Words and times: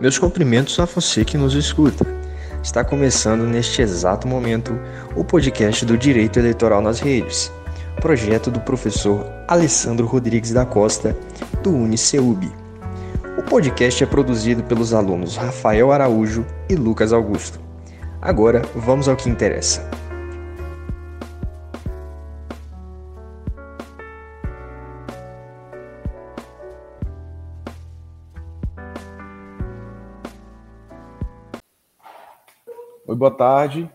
Meus 0.00 0.18
cumprimentos 0.18 0.78
a 0.80 0.86
você 0.86 1.26
que 1.26 1.36
nos 1.36 1.54
escuta. 1.54 2.06
Está 2.62 2.82
começando 2.82 3.42
neste 3.42 3.82
exato 3.82 4.26
momento 4.26 4.72
o 5.14 5.22
podcast 5.22 5.84
do 5.84 5.98
Direito 5.98 6.38
Eleitoral 6.38 6.80
nas 6.80 7.00
Redes, 7.00 7.52
projeto 8.00 8.50
do 8.50 8.60
professor 8.60 9.30
Alessandro 9.46 10.06
Rodrigues 10.06 10.52
da 10.52 10.64
Costa, 10.64 11.14
do 11.62 11.70
UniCeub. 11.70 12.50
O 13.36 13.42
podcast 13.42 14.02
é 14.02 14.06
produzido 14.06 14.62
pelos 14.62 14.94
alunos 14.94 15.36
Rafael 15.36 15.92
Araújo 15.92 16.46
e 16.66 16.74
Lucas 16.74 17.12
Augusto. 17.12 17.60
Agora, 18.22 18.62
vamos 18.74 19.06
ao 19.06 19.16
que 19.16 19.28
interessa. 19.28 19.99
Boa 33.20 33.30
tarde. 33.30 33.86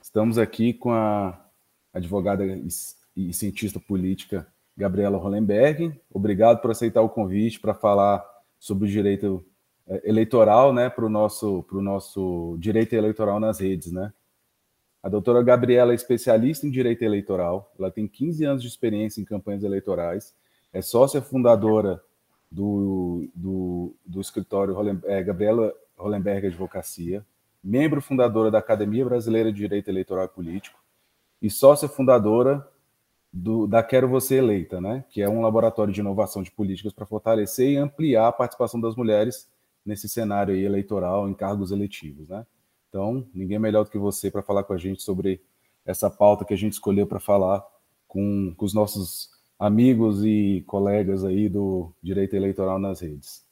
Estamos 0.00 0.38
aqui 0.38 0.72
com 0.72 0.92
a 0.92 1.44
advogada 1.92 2.44
e 3.16 3.32
cientista 3.32 3.80
política 3.80 4.46
Gabriela 4.76 5.18
Hollenberg. 5.18 6.00
Obrigado 6.08 6.62
por 6.62 6.70
aceitar 6.70 7.02
o 7.02 7.08
convite 7.08 7.58
para 7.58 7.74
falar 7.74 8.24
sobre 8.60 8.86
o 8.86 8.88
direito 8.88 9.44
é, 9.88 10.08
eleitoral, 10.08 10.72
né, 10.72 10.88
para 10.88 11.04
o 11.04 11.08
nosso, 11.08 11.66
nosso 11.72 12.56
direito 12.60 12.92
eleitoral 12.92 13.40
nas 13.40 13.58
redes, 13.58 13.90
né? 13.90 14.12
A 15.02 15.08
doutora 15.08 15.42
Gabriela 15.42 15.90
é 15.90 15.96
especialista 15.96 16.64
em 16.64 16.70
direito 16.70 17.02
eleitoral, 17.02 17.72
ela 17.76 17.90
tem 17.90 18.06
15 18.06 18.44
anos 18.44 18.62
de 18.62 18.68
experiência 18.68 19.20
em 19.20 19.24
campanhas 19.24 19.64
eleitorais, 19.64 20.32
é 20.72 20.80
sócia 20.80 21.20
fundadora 21.20 22.00
do, 22.48 23.28
do, 23.34 23.96
do 24.06 24.20
escritório 24.20 24.74
Hollen, 24.74 25.00
é, 25.06 25.20
Gabriela 25.24 25.74
Hollenberg 25.96 26.46
Advocacia, 26.46 27.26
membro 27.62 28.02
fundadora 28.02 28.50
da 28.50 28.58
Academia 28.58 29.04
Brasileira 29.04 29.52
de 29.52 29.58
Direito 29.58 29.88
Eleitoral 29.88 30.24
e 30.24 30.28
Político 30.28 30.78
e 31.40 31.48
sócia 31.50 31.88
fundadora 31.88 32.66
do, 33.32 33.66
da 33.66 33.82
Quero 33.82 34.08
Você 34.08 34.36
Eleita, 34.36 34.80
né? 34.80 35.04
que 35.08 35.22
é 35.22 35.28
um 35.28 35.40
laboratório 35.40 35.92
de 35.92 36.00
inovação 36.00 36.42
de 36.42 36.50
políticas 36.50 36.92
para 36.92 37.06
fortalecer 37.06 37.70
e 37.70 37.76
ampliar 37.76 38.28
a 38.28 38.32
participação 38.32 38.80
das 38.80 38.94
mulheres 38.94 39.48
nesse 39.84 40.08
cenário 40.08 40.54
eleitoral, 40.54 41.28
em 41.28 41.34
cargos 41.34 41.70
eletivos. 41.70 42.28
Né? 42.28 42.44
Então, 42.88 43.26
ninguém 43.34 43.58
melhor 43.58 43.84
do 43.84 43.90
que 43.90 43.98
você 43.98 44.30
para 44.30 44.42
falar 44.42 44.64
com 44.64 44.72
a 44.72 44.78
gente 44.78 45.02
sobre 45.02 45.40
essa 45.84 46.10
pauta 46.10 46.44
que 46.44 46.54
a 46.54 46.56
gente 46.56 46.74
escolheu 46.74 47.06
para 47.06 47.18
falar 47.18 47.64
com, 48.06 48.54
com 48.56 48.64
os 48.64 48.74
nossos 48.74 49.30
amigos 49.58 50.24
e 50.24 50.62
colegas 50.66 51.24
aí 51.24 51.48
do 51.48 51.92
direito 52.02 52.36
eleitoral 52.36 52.78
nas 52.78 53.00
redes. 53.00 53.44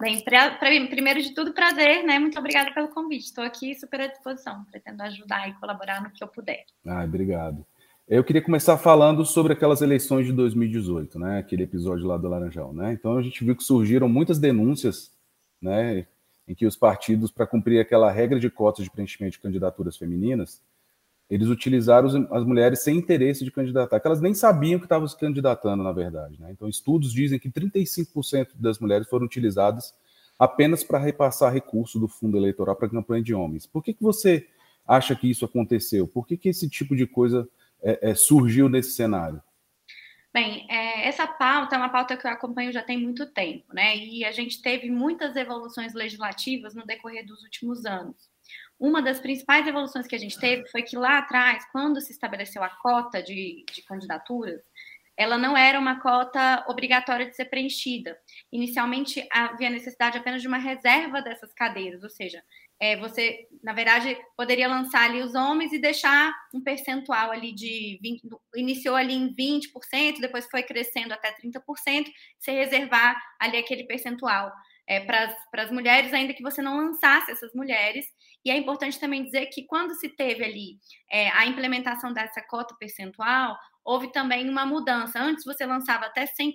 Bem, 0.00 0.22
pra, 0.22 0.52
pra, 0.52 0.68
primeiro 0.88 1.22
de 1.22 1.34
tudo, 1.34 1.52
prazer, 1.52 2.04
né? 2.04 2.18
Muito 2.18 2.38
obrigada 2.38 2.72
pelo 2.72 2.88
convite. 2.88 3.24
Estou 3.24 3.44
aqui 3.44 3.74
super 3.74 4.00
à 4.00 4.06
disposição, 4.06 4.64
pretendo 4.70 5.02
ajudar 5.02 5.48
e 5.48 5.54
colaborar 5.54 6.02
no 6.02 6.10
que 6.10 6.22
eu 6.22 6.28
puder. 6.28 6.64
Ah, 6.86 7.04
obrigado. 7.04 7.64
Eu 8.08 8.24
queria 8.24 8.42
começar 8.42 8.76
falando 8.78 9.24
sobre 9.24 9.52
aquelas 9.52 9.80
eleições 9.80 10.26
de 10.26 10.32
2018, 10.32 11.18
né? 11.18 11.38
Aquele 11.38 11.62
episódio 11.62 12.06
lá 12.06 12.16
do 12.16 12.28
Laranjal, 12.28 12.72
né? 12.72 12.92
Então 12.92 13.16
a 13.16 13.22
gente 13.22 13.44
viu 13.44 13.54
que 13.54 13.62
surgiram 13.62 14.08
muitas 14.08 14.38
denúncias, 14.38 15.10
né? 15.60 16.06
Em 16.46 16.54
que 16.54 16.66
os 16.66 16.76
partidos, 16.76 17.30
para 17.30 17.46
cumprir 17.46 17.78
aquela 17.78 18.10
regra 18.10 18.40
de 18.40 18.50
cotas 18.50 18.84
de 18.84 18.90
preenchimento 18.90 19.32
de 19.32 19.40
candidaturas 19.40 19.96
femininas, 19.96 20.60
eles 21.32 21.48
utilizaram 21.48 22.28
as 22.30 22.44
mulheres 22.44 22.80
sem 22.80 22.98
interesse 22.98 23.42
de 23.42 23.50
candidatar, 23.50 23.98
que 23.98 24.06
elas 24.06 24.20
nem 24.20 24.34
sabiam 24.34 24.78
que 24.78 24.84
estavam 24.84 25.08
se 25.08 25.16
candidatando, 25.16 25.82
na 25.82 25.90
verdade. 25.90 26.38
Né? 26.38 26.50
Então, 26.50 26.68
estudos 26.68 27.10
dizem 27.10 27.38
que 27.38 27.48
35% 27.48 28.48
das 28.56 28.78
mulheres 28.78 29.08
foram 29.08 29.24
utilizadas 29.24 29.94
apenas 30.38 30.84
para 30.84 30.98
repassar 30.98 31.50
recurso 31.50 31.98
do 31.98 32.06
fundo 32.06 32.36
eleitoral 32.36 32.76
para 32.76 32.90
campanha 32.90 33.22
de 33.22 33.32
homens. 33.32 33.66
Por 33.66 33.82
que, 33.82 33.94
que 33.94 34.02
você 34.02 34.46
acha 34.86 35.16
que 35.16 35.30
isso 35.30 35.46
aconteceu? 35.46 36.06
Por 36.06 36.26
que, 36.26 36.36
que 36.36 36.50
esse 36.50 36.68
tipo 36.68 36.94
de 36.94 37.06
coisa 37.06 37.48
é, 37.82 38.10
é, 38.10 38.14
surgiu 38.14 38.68
nesse 38.68 38.90
cenário? 38.90 39.42
Bem, 40.34 40.66
é, 40.70 41.08
essa 41.08 41.26
pauta 41.26 41.76
é 41.76 41.78
uma 41.78 41.88
pauta 41.88 42.14
que 42.14 42.26
eu 42.26 42.30
acompanho 42.30 42.72
já 42.72 42.82
tem 42.82 42.98
muito 42.98 43.24
tempo, 43.32 43.72
né? 43.72 43.96
E 43.96 44.22
a 44.22 44.32
gente 44.32 44.60
teve 44.60 44.90
muitas 44.90 45.34
evoluções 45.34 45.94
legislativas 45.94 46.74
no 46.74 46.84
decorrer 46.84 47.24
dos 47.24 47.42
últimos 47.42 47.86
anos. 47.86 48.31
Uma 48.82 49.00
das 49.00 49.20
principais 49.20 49.64
evoluções 49.64 50.08
que 50.08 50.16
a 50.16 50.18
gente 50.18 50.36
teve 50.40 50.66
foi 50.66 50.82
que 50.82 50.96
lá 50.96 51.18
atrás, 51.18 51.64
quando 51.70 52.00
se 52.00 52.10
estabeleceu 52.10 52.64
a 52.64 52.68
cota 52.68 53.22
de, 53.22 53.64
de 53.72 53.80
candidaturas, 53.82 54.60
ela 55.16 55.38
não 55.38 55.56
era 55.56 55.78
uma 55.78 56.00
cota 56.00 56.64
obrigatória 56.68 57.26
de 57.26 57.36
ser 57.36 57.44
preenchida. 57.44 58.18
Inicialmente 58.50 59.24
havia 59.30 59.70
necessidade 59.70 60.18
apenas 60.18 60.42
de 60.42 60.48
uma 60.48 60.58
reserva 60.58 61.22
dessas 61.22 61.54
cadeiras, 61.54 62.02
ou 62.02 62.10
seja, 62.10 62.42
é, 62.80 62.96
você, 62.96 63.46
na 63.62 63.72
verdade, 63.72 64.18
poderia 64.36 64.66
lançar 64.66 65.08
ali 65.08 65.22
os 65.22 65.36
homens 65.36 65.72
e 65.72 65.78
deixar 65.78 66.32
um 66.52 66.60
percentual 66.60 67.30
ali 67.30 67.52
de 67.54 68.00
20, 68.02 68.22
iniciou 68.56 68.96
ali 68.96 69.14
em 69.14 69.32
20%, 69.32 70.18
depois 70.20 70.48
foi 70.50 70.64
crescendo 70.64 71.14
até 71.14 71.32
30%, 71.32 71.62
você 72.36 72.50
reservar 72.50 73.16
ali 73.38 73.58
aquele 73.58 73.84
percentual 73.84 74.50
é, 74.92 75.00
para 75.00 75.62
as 75.62 75.70
mulheres, 75.70 76.12
ainda 76.12 76.34
que 76.34 76.42
você 76.42 76.60
não 76.60 76.76
lançasse 76.76 77.30
essas 77.30 77.52
mulheres. 77.54 78.04
E 78.44 78.50
é 78.50 78.56
importante 78.56 78.98
também 78.98 79.24
dizer 79.24 79.46
que 79.46 79.64
quando 79.66 79.94
se 79.94 80.08
teve 80.08 80.44
ali 80.44 80.78
é, 81.10 81.30
a 81.30 81.46
implementação 81.46 82.12
dessa 82.12 82.42
cota 82.42 82.74
percentual, 82.78 83.56
houve 83.84 84.12
também 84.12 84.48
uma 84.48 84.66
mudança. 84.66 85.20
Antes 85.20 85.44
você 85.44 85.64
lançava 85.64 86.06
até 86.06 86.24
100% 86.24 86.52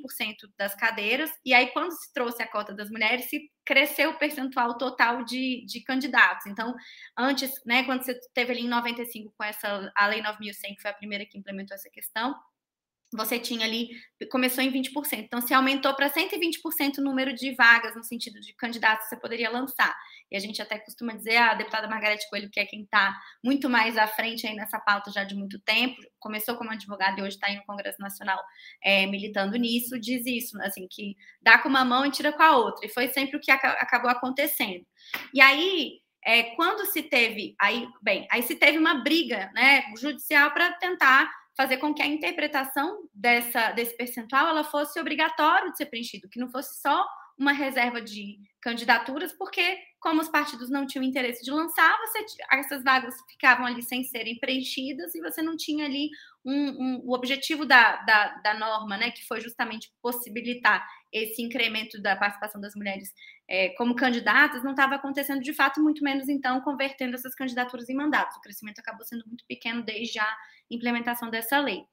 das 0.58 0.76
cadeiras, 0.76 1.32
e 1.46 1.54
aí 1.54 1.68
quando 1.68 1.92
se 1.92 2.14
trouxe 2.14 2.44
a 2.44 2.48
cota 2.48 2.74
das 2.74 2.90
mulheres, 2.90 3.30
se 3.30 3.50
cresceu 3.66 4.12
o 4.12 4.18
percentual 4.18 4.78
total 4.78 5.24
de, 5.24 5.66
de 5.66 5.82
candidatos. 5.84 6.46
Então, 6.46 6.74
antes, 7.18 7.52
né, 7.66 7.84
quando 7.84 8.04
você 8.04 8.18
teve 8.34 8.54
ali 8.54 8.62
em 8.62 8.70
95 8.70 9.34
com 9.38 9.44
essa 9.44 9.92
a 9.96 10.08
Lei 10.08 10.22
9.100, 10.22 10.76
que 10.76 10.82
foi 10.82 10.92
a 10.92 10.96
primeira 10.96 11.26
que 11.26 11.38
implementou 11.38 11.76
essa 11.76 11.90
questão, 11.90 12.36
você 13.14 13.40
tinha 13.40 13.66
ali, 13.66 13.90
começou 14.30 14.64
em 14.64 14.72
20%. 14.72 14.92
Então, 15.14 15.40
se 15.40 15.54
aumentou 15.54 15.94
para 15.94 16.10
120% 16.10 16.98
o 16.98 17.02
número 17.02 17.34
de 17.34 17.56
vagas, 17.56 17.96
no 17.96 18.04
sentido 18.04 18.40
de 18.42 18.54
candidatos 18.54 19.06
que 19.06 19.10
você 19.10 19.22
poderia 19.22 19.50
lançar. 19.50 19.96
E 20.30 20.36
a 20.36 20.40
gente 20.40 20.62
até 20.62 20.78
costuma 20.78 21.14
dizer, 21.14 21.38
a 21.38 21.54
deputada 21.54 21.88
Margarete 21.88 22.30
Coelho, 22.30 22.50
que 22.52 22.60
é 22.60 22.66
quem 22.66 22.84
está 22.84 23.18
muito 23.42 23.70
mais 23.70 23.98
à 23.98 24.08
frente 24.08 24.46
aí 24.46 24.56
nessa 24.56 24.78
pauta 24.80 25.10
já 25.10 25.24
de 25.24 25.36
muito 25.36 25.58
tempo, 25.60 25.96
começou 26.20 26.56
como 26.56 26.72
advogada 26.72 27.20
e 27.20 27.24
hoje 27.24 27.36
está 27.36 27.48
aí 27.48 27.56
no 27.56 27.66
Congresso 27.66 28.02
Nacional 28.02 28.44
é, 28.84 29.06
militando 29.06 29.56
nisso, 29.58 29.98
diz 30.00 30.26
isso, 30.26 30.62
assim, 30.62 30.86
que 30.90 31.16
dá 31.42 31.58
com 31.58 31.70
uma 31.70 31.86
mão 31.86 32.06
e 32.06 32.12
tira 32.12 32.34
com 32.34 32.44
a 32.44 32.58
outra. 32.58 32.86
E 32.86 32.90
foi 32.90 33.08
sempre 33.08 33.38
o 33.38 33.40
que 33.40 33.52
acabou 33.52 34.12
acontecendo. 34.12 34.86
E 35.34 35.40
aí, 35.40 36.02
é, 36.26 36.44
quando 36.56 36.86
se 36.92 37.04
teve, 37.04 37.56
aí, 37.58 37.88
bem, 38.02 38.28
aí 38.30 38.44
se 38.44 38.56
teve 38.56 38.78
uma 38.78 38.96
briga, 38.96 39.50
né, 39.54 39.84
judicial 39.98 40.52
para 40.52 40.74
tentar 40.74 41.32
fazer 41.58 41.78
com 41.78 41.94
que 41.94 42.04
a 42.04 42.08
interpretação 42.08 43.10
dessa, 43.14 43.72
desse 43.72 43.98
percentual 43.98 44.48
ela 44.48 44.64
fosse 44.64 45.00
obrigatório 45.00 45.72
de 45.72 45.78
ser 45.78 45.88
preenchido, 45.88 46.30
que 46.30 46.40
não 46.40 46.50
fosse 46.50 46.80
só 46.80 47.04
uma 47.38 47.52
reserva 47.52 48.00
de 48.02 48.40
candidaturas, 48.62 49.32
porque 49.34 49.78
como 50.00 50.22
os 50.22 50.28
partidos 50.28 50.70
não 50.70 50.86
tinham 50.86 51.04
interesse 51.04 51.44
de 51.44 51.52
lançar, 51.52 51.98
você, 52.00 52.26
essas 52.52 52.84
vagas 52.84 53.16
ficavam 53.30 53.66
ali 53.66 53.82
sem 53.82 54.04
serem 54.04 54.40
preenchidas 54.40 55.14
e 55.14 55.22
você 55.22 55.42
não 55.42 55.56
tinha 55.56 55.86
ali 55.86 56.10
um, 56.44 56.70
um, 56.70 57.02
o 57.04 57.14
objetivo 57.14 57.66
da, 57.66 57.98
da, 57.98 58.28
da, 58.38 58.54
norma, 58.56 58.98
né, 58.98 59.12
que 59.12 59.26
foi 59.26 59.42
justamente 59.42 59.92
possibilitar 60.02 60.86
esse 61.12 61.42
incremento 61.42 62.02
da 62.02 62.16
participação 62.16 62.60
das 62.60 62.76
mulheres 62.76 63.14
é, 63.50 63.70
como 63.70 63.96
candidatas, 63.96 64.64
não 64.64 64.72
estava 64.72 64.96
acontecendo 64.96 65.42
de 65.42 65.54
fato, 65.54 65.82
muito 65.82 66.04
menos 66.04 66.28
então 66.28 66.62
convertendo 66.62 67.16
essas 67.16 67.34
candidaturas 67.34 67.90
em 67.90 67.96
mandatos. 67.96 68.38
O 68.38 68.42
crescimento 68.42 68.80
acabou 68.80 69.06
sendo 69.06 69.26
muito 69.26 69.46
pequeno 69.48 69.84
desde 69.84 70.20
a 70.20 70.38
implementação 70.70 71.30
dessa 71.30 71.60
lei. 71.60 71.84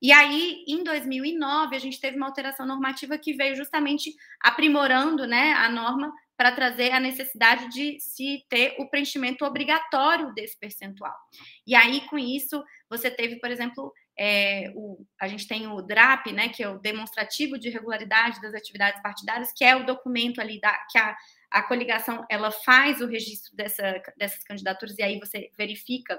E 0.00 0.12
aí, 0.12 0.64
em 0.68 0.84
2009, 0.84 1.74
a 1.74 1.78
gente 1.78 2.00
teve 2.00 2.16
uma 2.16 2.26
alteração 2.26 2.66
normativa 2.66 3.18
que 3.18 3.32
veio 3.32 3.56
justamente 3.56 4.14
aprimorando 4.40 5.26
né, 5.26 5.52
a 5.54 5.68
norma 5.68 6.12
para 6.36 6.52
trazer 6.52 6.92
a 6.92 7.00
necessidade 7.00 7.68
de 7.68 7.98
se 7.98 8.44
ter 8.48 8.76
o 8.78 8.88
preenchimento 8.88 9.44
obrigatório 9.44 10.32
desse 10.34 10.56
percentual. 10.56 11.14
E 11.66 11.74
aí, 11.74 12.02
com 12.02 12.16
isso, 12.16 12.62
você 12.88 13.10
teve, 13.10 13.40
por 13.40 13.50
exemplo, 13.50 13.92
é, 14.18 14.72
o, 14.74 15.06
a 15.20 15.28
gente 15.28 15.46
tem 15.46 15.68
o 15.68 15.80
DRAP, 15.80 16.32
né, 16.32 16.48
que 16.48 16.62
é 16.62 16.68
o 16.68 16.78
demonstrativo 16.78 17.56
de 17.58 17.70
regularidade 17.70 18.40
das 18.40 18.52
atividades 18.52 19.00
partidárias, 19.00 19.52
que 19.52 19.64
é 19.64 19.76
o 19.76 19.86
documento 19.86 20.40
ali 20.40 20.60
da, 20.60 20.76
que 20.90 20.98
a, 20.98 21.16
a 21.50 21.62
coligação 21.62 22.26
ela 22.28 22.50
faz 22.50 23.00
o 23.00 23.06
registro 23.06 23.54
dessa, 23.54 24.02
dessas 24.16 24.42
candidaturas 24.42 24.98
e 24.98 25.02
aí 25.02 25.18
você 25.18 25.50
verifica 25.56 26.18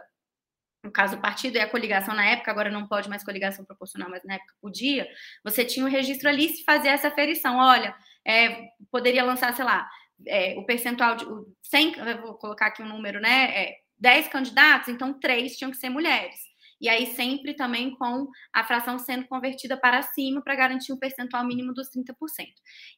no 0.82 0.92
caso 0.92 1.18
o 1.18 1.22
partido 1.22 1.58
e 1.58 1.60
a 1.60 1.70
coligação 1.70 2.16
na 2.16 2.26
época, 2.26 2.50
agora 2.50 2.72
não 2.72 2.88
pode 2.88 3.10
mais 3.10 3.22
coligação 3.22 3.66
proporcional, 3.66 4.10
mas 4.10 4.24
na 4.24 4.36
época 4.36 4.54
podia, 4.62 5.06
você 5.44 5.66
tinha 5.66 5.86
o 5.86 5.90
registro 5.90 6.30
ali 6.30 6.50
se 6.50 6.64
fazia 6.64 6.92
essa 6.92 7.10
aferição. 7.10 7.58
Olha, 7.58 7.94
é, 8.26 8.70
poderia 8.90 9.26
lançar, 9.26 9.54
sei 9.54 9.66
lá, 9.66 9.90
é, 10.26 10.58
o 10.58 10.66
percentual 10.66 11.18
de 11.18 11.26
100, 11.64 11.96
eu 11.98 12.22
vou 12.22 12.36
colocar 12.36 12.68
aqui 12.68 12.82
um 12.82 12.88
número, 12.88 13.20
né? 13.20 13.64
É, 13.64 13.76
10 13.98 14.30
candidatos, 14.30 14.88
então 14.88 15.20
três 15.20 15.58
tinham 15.58 15.72
que 15.72 15.78
ser 15.78 15.90
mulheres. 15.90 16.49
E 16.82 16.88
aí 16.88 17.08
sempre 17.16 17.54
também 17.54 17.92
com 17.92 18.28
a 18.54 18.64
fração 18.64 18.98
sendo 18.98 19.28
convertida 19.28 19.76
para 19.78 20.02
cima 20.02 20.42
para 20.42 20.56
garantir 20.56 20.94
um 20.94 20.98
percentual 20.98 21.46
mínimo 21.46 21.74
dos 21.74 21.90
30%. 21.90 22.16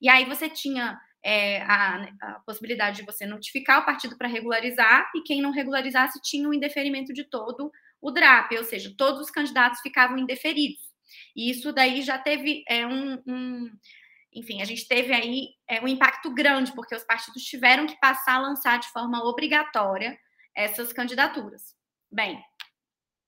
E 0.01 0.07
aí 0.07 0.25
você 0.25 0.49
tinha 0.49 0.99
é, 1.23 1.61
a, 1.63 2.07
a, 2.21 2.39
possibilidade 2.45 2.97
de 2.97 3.05
você 3.05 3.25
notificar 3.25 3.81
o 3.81 3.85
partido 3.85 4.17
para 4.17 4.27
regularizar, 4.27 5.09
e 5.15 5.21
quem 5.21 5.41
não 5.41 5.51
regularizasse 5.51 6.19
tinha 6.21 6.47
o 6.47 6.53
indeferimento 6.53 7.13
de 7.13 7.23
todo 7.23 7.71
o 8.01 8.11
DRAP, 8.11 8.53
ou 8.57 8.63
seja, 8.63 8.93
todos 8.97 9.21
os 9.21 9.29
candidatos 9.29 9.79
ficavam 9.81 10.17
indeferidos. 10.17 10.91
E 11.35 11.51
isso 11.51 11.71
daí 11.71 12.01
já 12.01 12.17
teve 12.17 12.63
é, 12.67 12.85
um, 12.87 13.21
um 13.27 13.71
enfim, 14.33 14.61
a 14.61 14.65
gente 14.65 14.87
teve 14.87 15.13
aí 15.13 15.49
é, 15.67 15.81
um 15.81 15.87
impacto 15.87 16.33
grande, 16.33 16.73
porque 16.73 16.95
os 16.95 17.03
partidos 17.03 17.43
tiveram 17.43 17.85
que 17.85 17.99
passar 17.99 18.35
a 18.35 18.41
lançar 18.41 18.79
de 18.79 18.87
forma 18.89 19.23
obrigatória 19.23 20.17
essas 20.55 20.93
candidaturas. 20.93 21.75
Bem, 22.11 22.41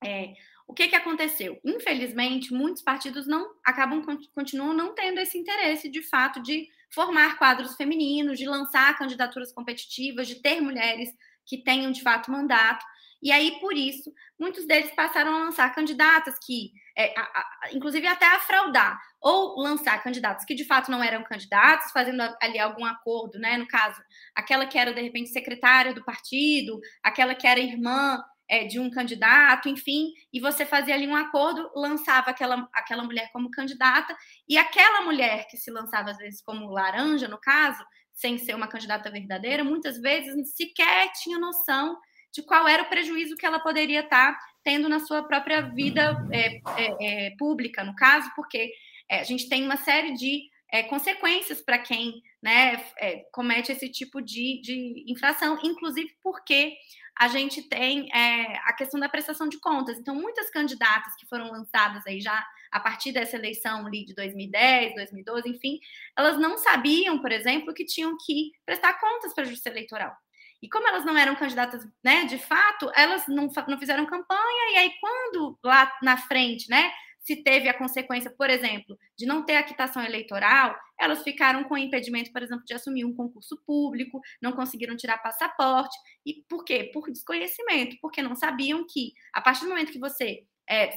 é, 0.05 0.33
o 0.67 0.73
que, 0.73 0.87
que 0.87 0.95
aconteceu? 0.95 1.59
Infelizmente, 1.63 2.53
muitos 2.53 2.81
partidos 2.81 3.27
não 3.27 3.53
acabam 3.63 4.03
continuam 4.33 4.73
não 4.73 4.95
tendo 4.95 5.19
esse 5.19 5.37
interesse 5.37 5.89
de 5.89 6.01
fato 6.01 6.41
de 6.41 6.67
formar 6.89 7.37
quadros 7.37 7.75
femininos, 7.75 8.39
de 8.39 8.45
lançar 8.45 8.97
candidaturas 8.97 9.51
competitivas, 9.51 10.27
de 10.27 10.35
ter 10.35 10.61
mulheres 10.61 11.09
que 11.45 11.57
tenham 11.57 11.91
de 11.91 12.01
fato 12.01 12.31
mandato. 12.31 12.85
E 13.21 13.31
aí, 13.31 13.57
por 13.59 13.73
isso, 13.73 14.11
muitos 14.37 14.65
deles 14.65 14.91
passaram 14.95 15.33
a 15.33 15.45
lançar 15.45 15.73
candidatas 15.73 16.35
que, 16.45 16.71
é, 16.97 17.17
a, 17.17 17.21
a, 17.21 17.73
inclusive 17.73 18.05
até 18.05 18.25
a 18.25 18.39
fraudar, 18.39 18.99
ou 19.21 19.61
lançar 19.61 20.03
candidatos 20.03 20.43
que 20.43 20.53
de 20.53 20.65
fato 20.65 20.91
não 20.91 21.01
eram 21.01 21.23
candidatos, 21.23 21.91
fazendo 21.91 22.21
ali 22.41 22.59
algum 22.59 22.83
acordo, 22.83 23.39
né? 23.39 23.57
No 23.57 23.67
caso, 23.67 24.01
aquela 24.35 24.65
que 24.65 24.77
era 24.77 24.93
de 24.93 25.01
repente 25.01 25.29
secretária 25.29 25.93
do 25.93 26.03
partido, 26.03 26.79
aquela 27.01 27.33
que 27.33 27.47
era 27.47 27.61
irmã 27.61 28.21
é, 28.49 28.65
de 28.65 28.79
um 28.79 28.89
candidato, 28.89 29.69
enfim, 29.69 30.13
e 30.31 30.39
você 30.39 30.65
fazia 30.65 30.93
ali 30.93 31.07
um 31.07 31.15
acordo, 31.15 31.69
lançava 31.75 32.29
aquela, 32.29 32.67
aquela 32.73 33.03
mulher 33.03 33.31
como 33.31 33.51
candidata, 33.51 34.15
e 34.47 34.57
aquela 34.57 35.01
mulher 35.01 35.47
que 35.47 35.57
se 35.57 35.71
lançava 35.71 36.11
às 36.11 36.17
vezes 36.17 36.41
como 36.41 36.71
laranja, 36.71 37.27
no 37.27 37.39
caso, 37.39 37.83
sem 38.13 38.37
ser 38.37 38.55
uma 38.55 38.67
candidata 38.67 39.09
verdadeira, 39.09 39.63
muitas 39.63 39.99
vezes 39.99 40.55
sequer 40.55 41.11
tinha 41.13 41.39
noção 41.39 41.97
de 42.31 42.41
qual 42.41 42.67
era 42.67 42.83
o 42.83 42.89
prejuízo 42.89 43.35
que 43.35 43.45
ela 43.45 43.59
poderia 43.59 44.01
estar 44.01 44.37
tendo 44.63 44.89
na 44.89 44.99
sua 44.99 45.23
própria 45.23 45.61
vida 45.61 46.17
é, 46.31 46.57
é, 46.77 47.27
é 47.27 47.35
pública, 47.37 47.83
no 47.83 47.95
caso, 47.95 48.29
porque 48.35 48.71
é, 49.09 49.19
a 49.19 49.23
gente 49.23 49.47
tem 49.47 49.63
uma 49.63 49.77
série 49.77 50.13
de 50.13 50.49
é, 50.71 50.81
consequências 50.83 51.61
para 51.61 51.77
quem 51.77 52.23
né, 52.41 52.83
comete 53.31 53.71
esse 53.71 53.87
tipo 53.87 54.19
de, 54.19 54.59
de 54.61 55.05
infração, 55.07 55.59
inclusive 55.63 56.09
porque 56.23 56.73
a 57.17 57.27
gente 57.27 57.61
tem 57.61 58.09
é, 58.13 58.57
a 58.65 58.73
questão 58.73 58.99
da 58.99 59.07
prestação 59.09 59.47
de 59.47 59.59
contas. 59.59 59.97
Então, 59.97 60.15
muitas 60.15 60.49
candidatas 60.49 61.15
que 61.15 61.27
foram 61.27 61.51
lançadas 61.51 62.05
aí 62.07 62.19
já 62.19 62.43
a 62.71 62.79
partir 62.79 63.11
dessa 63.11 63.35
eleição 63.35 63.85
ali 63.85 64.03
de 64.03 64.15
2010, 64.15 64.95
2012, 64.95 65.49
enfim, 65.49 65.79
elas 66.17 66.39
não 66.39 66.57
sabiam, 66.57 67.19
por 67.19 67.31
exemplo, 67.31 67.73
que 67.73 67.85
tinham 67.85 68.17
que 68.17 68.51
prestar 68.65 68.99
contas 68.99 69.33
para 69.33 69.43
a 69.43 69.47
Justiça 69.47 69.69
Eleitoral. 69.69 70.15
E 70.61 70.69
como 70.69 70.87
elas 70.87 71.05
não 71.05 71.17
eram 71.17 71.35
candidatas, 71.35 71.85
né, 72.03 72.25
de 72.25 72.39
fato, 72.39 72.89
elas 72.95 73.27
não, 73.27 73.49
não 73.67 73.77
fizeram 73.77 74.05
campanha, 74.05 74.71
e 74.73 74.77
aí 74.77 74.91
quando 74.99 75.59
lá 75.61 75.91
na 76.01 76.17
frente, 76.17 76.69
né, 76.69 76.91
se 77.23 77.41
teve 77.41 77.69
a 77.69 77.77
consequência, 77.77 78.29
por 78.37 78.49
exemplo, 78.49 78.97
de 79.17 79.25
não 79.25 79.45
ter 79.45 79.55
a 79.55 79.63
quitação 79.63 80.03
eleitoral, 80.03 80.75
elas 80.99 81.23
ficaram 81.23 81.63
com 81.63 81.77
impedimento, 81.77 82.31
por 82.33 82.43
exemplo, 82.43 82.65
de 82.65 82.73
assumir 82.73 83.05
um 83.05 83.15
concurso 83.15 83.57
público, 83.65 84.19
não 84.41 84.51
conseguiram 84.51 84.95
tirar 84.97 85.17
passaporte. 85.19 85.97
E 86.25 86.43
por 86.49 86.65
quê? 86.65 86.91
Por 86.93 87.09
desconhecimento, 87.09 87.95
porque 88.01 88.21
não 88.21 88.35
sabiam 88.35 88.85
que, 88.87 89.13
a 89.33 89.41
partir 89.41 89.63
do 89.63 89.69
momento 89.69 89.91
que 89.91 89.99
você 89.99 90.45
é, 90.69 90.93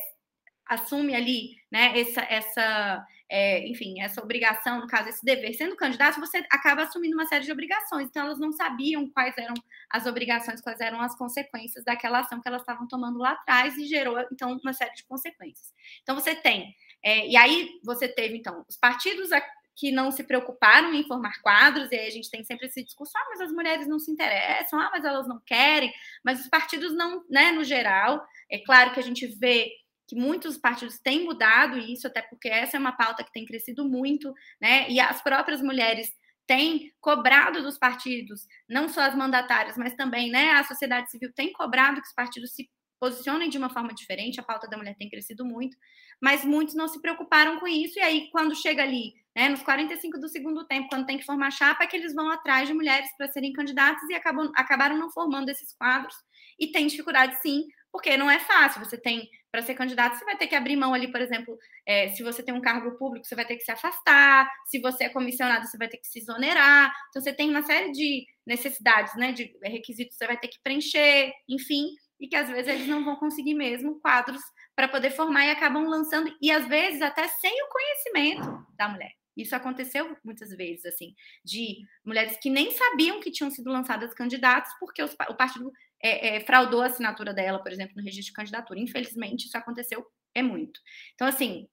assume 0.66 1.14
ali 1.14 1.54
né, 1.70 1.98
essa, 1.98 2.22
essa 2.22 3.06
é, 3.28 3.66
enfim, 3.66 4.00
essa 4.00 4.22
obrigação, 4.22 4.80
no 4.80 4.86
caso, 4.86 5.08
esse 5.08 5.24
dever, 5.24 5.52
sendo 5.54 5.76
candidato, 5.76 6.20
você 6.20 6.38
acaba 6.50 6.84
assumindo 6.84 7.16
uma 7.16 7.26
série 7.26 7.44
de 7.44 7.52
obrigações. 7.52 8.08
Então, 8.08 8.26
elas 8.26 8.38
não 8.38 8.52
sabiam 8.52 9.08
quais 9.10 9.36
eram 9.36 9.54
as 9.90 10.06
obrigações, 10.06 10.60
quais 10.60 10.80
eram 10.80 11.00
as 11.00 11.16
consequências 11.16 11.84
daquela 11.84 12.20
ação 12.20 12.40
que 12.40 12.48
elas 12.48 12.62
estavam 12.62 12.86
tomando 12.86 13.18
lá 13.18 13.32
atrás 13.32 13.76
e 13.76 13.86
gerou, 13.86 14.18
então, 14.32 14.58
uma 14.62 14.72
série 14.72 14.94
de 14.94 15.04
consequências. 15.04 15.72
Então, 16.02 16.14
você 16.14 16.34
tem. 16.34 16.74
É, 17.02 17.26
e 17.26 17.36
aí, 17.36 17.68
você 17.84 18.08
teve, 18.08 18.36
então, 18.36 18.64
os 18.68 18.76
partidos 18.76 19.30
que 19.74 19.92
não 19.92 20.10
se 20.10 20.24
preocuparam 20.24 20.94
em 20.94 21.06
formar 21.06 21.40
quadros, 21.42 21.92
e 21.92 21.96
aí 21.96 22.06
a 22.06 22.10
gente 22.10 22.30
tem 22.30 22.42
sempre 22.42 22.66
esse 22.66 22.82
discurso, 22.82 23.12
ah, 23.14 23.26
mas 23.28 23.42
as 23.42 23.52
mulheres 23.52 23.86
não 23.86 23.98
se 23.98 24.10
interessam, 24.10 24.80
ah, 24.80 24.88
mas 24.90 25.04
elas 25.04 25.28
não 25.28 25.38
querem, 25.44 25.92
mas 26.24 26.40
os 26.40 26.48
partidos 26.48 26.94
não, 26.94 27.22
né, 27.28 27.52
no 27.52 27.62
geral, 27.62 28.26
é 28.50 28.58
claro 28.58 28.94
que 28.94 29.00
a 29.00 29.02
gente 29.02 29.26
vê 29.26 29.70
que 30.06 30.16
muitos 30.16 30.56
partidos 30.56 30.98
têm 31.00 31.24
mudado 31.24 31.78
isso, 31.78 32.06
até 32.06 32.22
porque 32.22 32.48
essa 32.48 32.76
é 32.76 32.80
uma 32.80 32.92
pauta 32.92 33.24
que 33.24 33.32
tem 33.32 33.44
crescido 33.44 33.88
muito, 33.88 34.32
né? 34.60 34.88
E 34.88 35.00
as 35.00 35.20
próprias 35.20 35.60
mulheres 35.60 36.10
têm 36.46 36.92
cobrado 37.00 37.62
dos 37.62 37.76
partidos, 37.76 38.46
não 38.68 38.88
só 38.88 39.02
as 39.02 39.16
mandatárias, 39.16 39.76
mas 39.76 39.94
também, 39.94 40.30
né, 40.30 40.52
a 40.52 40.64
sociedade 40.64 41.10
civil 41.10 41.32
tem 41.34 41.52
cobrado 41.52 42.00
que 42.00 42.06
os 42.06 42.14
partidos 42.14 42.52
se 42.52 42.70
posicionem 43.00 43.48
de 43.50 43.58
uma 43.58 43.68
forma 43.68 43.92
diferente, 43.92 44.40
a 44.40 44.44
pauta 44.44 44.68
da 44.68 44.76
mulher 44.76 44.94
tem 44.96 45.08
crescido 45.08 45.44
muito, 45.44 45.76
mas 46.20 46.44
muitos 46.44 46.74
não 46.74 46.88
se 46.88 47.00
preocuparam 47.00 47.58
com 47.58 47.66
isso, 47.66 47.98
e 47.98 48.02
aí 48.02 48.30
quando 48.30 48.54
chega 48.54 48.82
ali, 48.82 49.12
né, 49.36 49.48
nos 49.48 49.62
45 49.62 50.18
do 50.18 50.28
segundo 50.28 50.66
tempo, 50.66 50.88
quando 50.88 51.04
tem 51.04 51.18
que 51.18 51.24
formar 51.24 51.50
chapa, 51.50 51.84
é 51.84 51.86
que 51.86 51.96
eles 51.96 52.14
vão 52.14 52.30
atrás 52.30 52.66
de 52.66 52.74
mulheres 52.74 53.08
para 53.18 53.28
serem 53.28 53.52
candidatas 53.52 54.08
e 54.08 54.14
acabam, 54.14 54.50
acabaram 54.56 54.96
não 54.96 55.10
formando 55.10 55.50
esses 55.50 55.74
quadros, 55.76 56.14
e 56.58 56.68
tem 56.68 56.86
dificuldade 56.86 57.40
sim, 57.40 57.66
porque 57.92 58.16
não 58.16 58.30
é 58.30 58.38
fácil, 58.38 58.84
você 58.84 58.98
tem 58.98 59.28
para 59.50 59.62
ser 59.62 59.74
candidato, 59.74 60.18
você 60.18 60.24
vai 60.26 60.36
ter 60.36 60.46
que 60.48 60.54
abrir 60.54 60.76
mão 60.76 60.92
ali, 60.92 61.10
por 61.10 61.18
exemplo, 61.18 61.56
é, 61.86 62.10
se 62.10 62.22
você 62.22 62.42
tem 62.42 62.54
um 62.54 62.60
cargo 62.60 62.98
público, 62.98 63.26
você 63.26 63.34
vai 63.34 63.46
ter 63.46 63.56
que 63.56 63.64
se 63.64 63.72
afastar, 63.72 64.46
se 64.66 64.78
você 64.80 65.04
é 65.04 65.08
comissionado, 65.08 65.66
você 65.66 65.78
vai 65.78 65.88
ter 65.88 65.96
que 65.96 66.06
se 66.06 66.18
exonerar. 66.18 66.92
Então, 67.08 67.22
você 67.22 67.32
tem 67.32 67.48
uma 67.48 67.62
série 67.62 67.90
de 67.92 68.26
necessidades, 68.46 69.14
né, 69.16 69.32
de 69.32 69.56
requisitos 69.62 70.12
que 70.12 70.18
você 70.18 70.26
vai 70.26 70.36
ter 70.38 70.48
que 70.48 70.60
preencher, 70.62 71.32
enfim, 71.48 71.86
e 72.20 72.28
que 72.28 72.36
às 72.36 72.50
vezes 72.50 72.68
eles 72.68 72.86
não 72.86 73.02
vão 73.02 73.16
conseguir 73.16 73.54
mesmo 73.54 73.98
quadros 74.00 74.42
para 74.74 74.88
poder 74.88 75.10
formar 75.10 75.46
e 75.46 75.50
acabam 75.50 75.86
lançando, 75.88 76.30
e 76.42 76.50
às 76.50 76.66
vezes 76.68 77.00
até 77.00 77.26
sem 77.26 77.62
o 77.62 77.68
conhecimento 77.68 78.66
da 78.76 78.88
mulher. 78.88 79.12
Isso 79.36 79.54
aconteceu 79.54 80.16
muitas 80.24 80.48
vezes, 80.50 80.86
assim, 80.86 81.14
de 81.44 81.78
mulheres 82.04 82.38
que 82.40 82.48
nem 82.48 82.70
sabiam 82.70 83.20
que 83.20 83.30
tinham 83.30 83.50
sido 83.50 83.70
lançadas 83.70 84.14
candidatas, 84.14 84.72
porque 84.80 85.02
os, 85.02 85.14
o 85.28 85.34
partido 85.34 85.70
é, 86.06 86.36
é, 86.36 86.40
fraudou 86.40 86.82
a 86.82 86.86
assinatura 86.86 87.34
dela, 87.34 87.58
por 87.62 87.72
exemplo, 87.72 87.94
no 87.96 88.02
registro 88.02 88.32
de 88.32 88.36
candidatura. 88.36 88.80
Infelizmente, 88.80 89.46
isso 89.46 89.56
aconteceu 89.56 90.06
é 90.34 90.42
muito. 90.42 90.80
Então, 91.14 91.26
assim, 91.26 91.68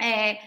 é, 0.00 0.38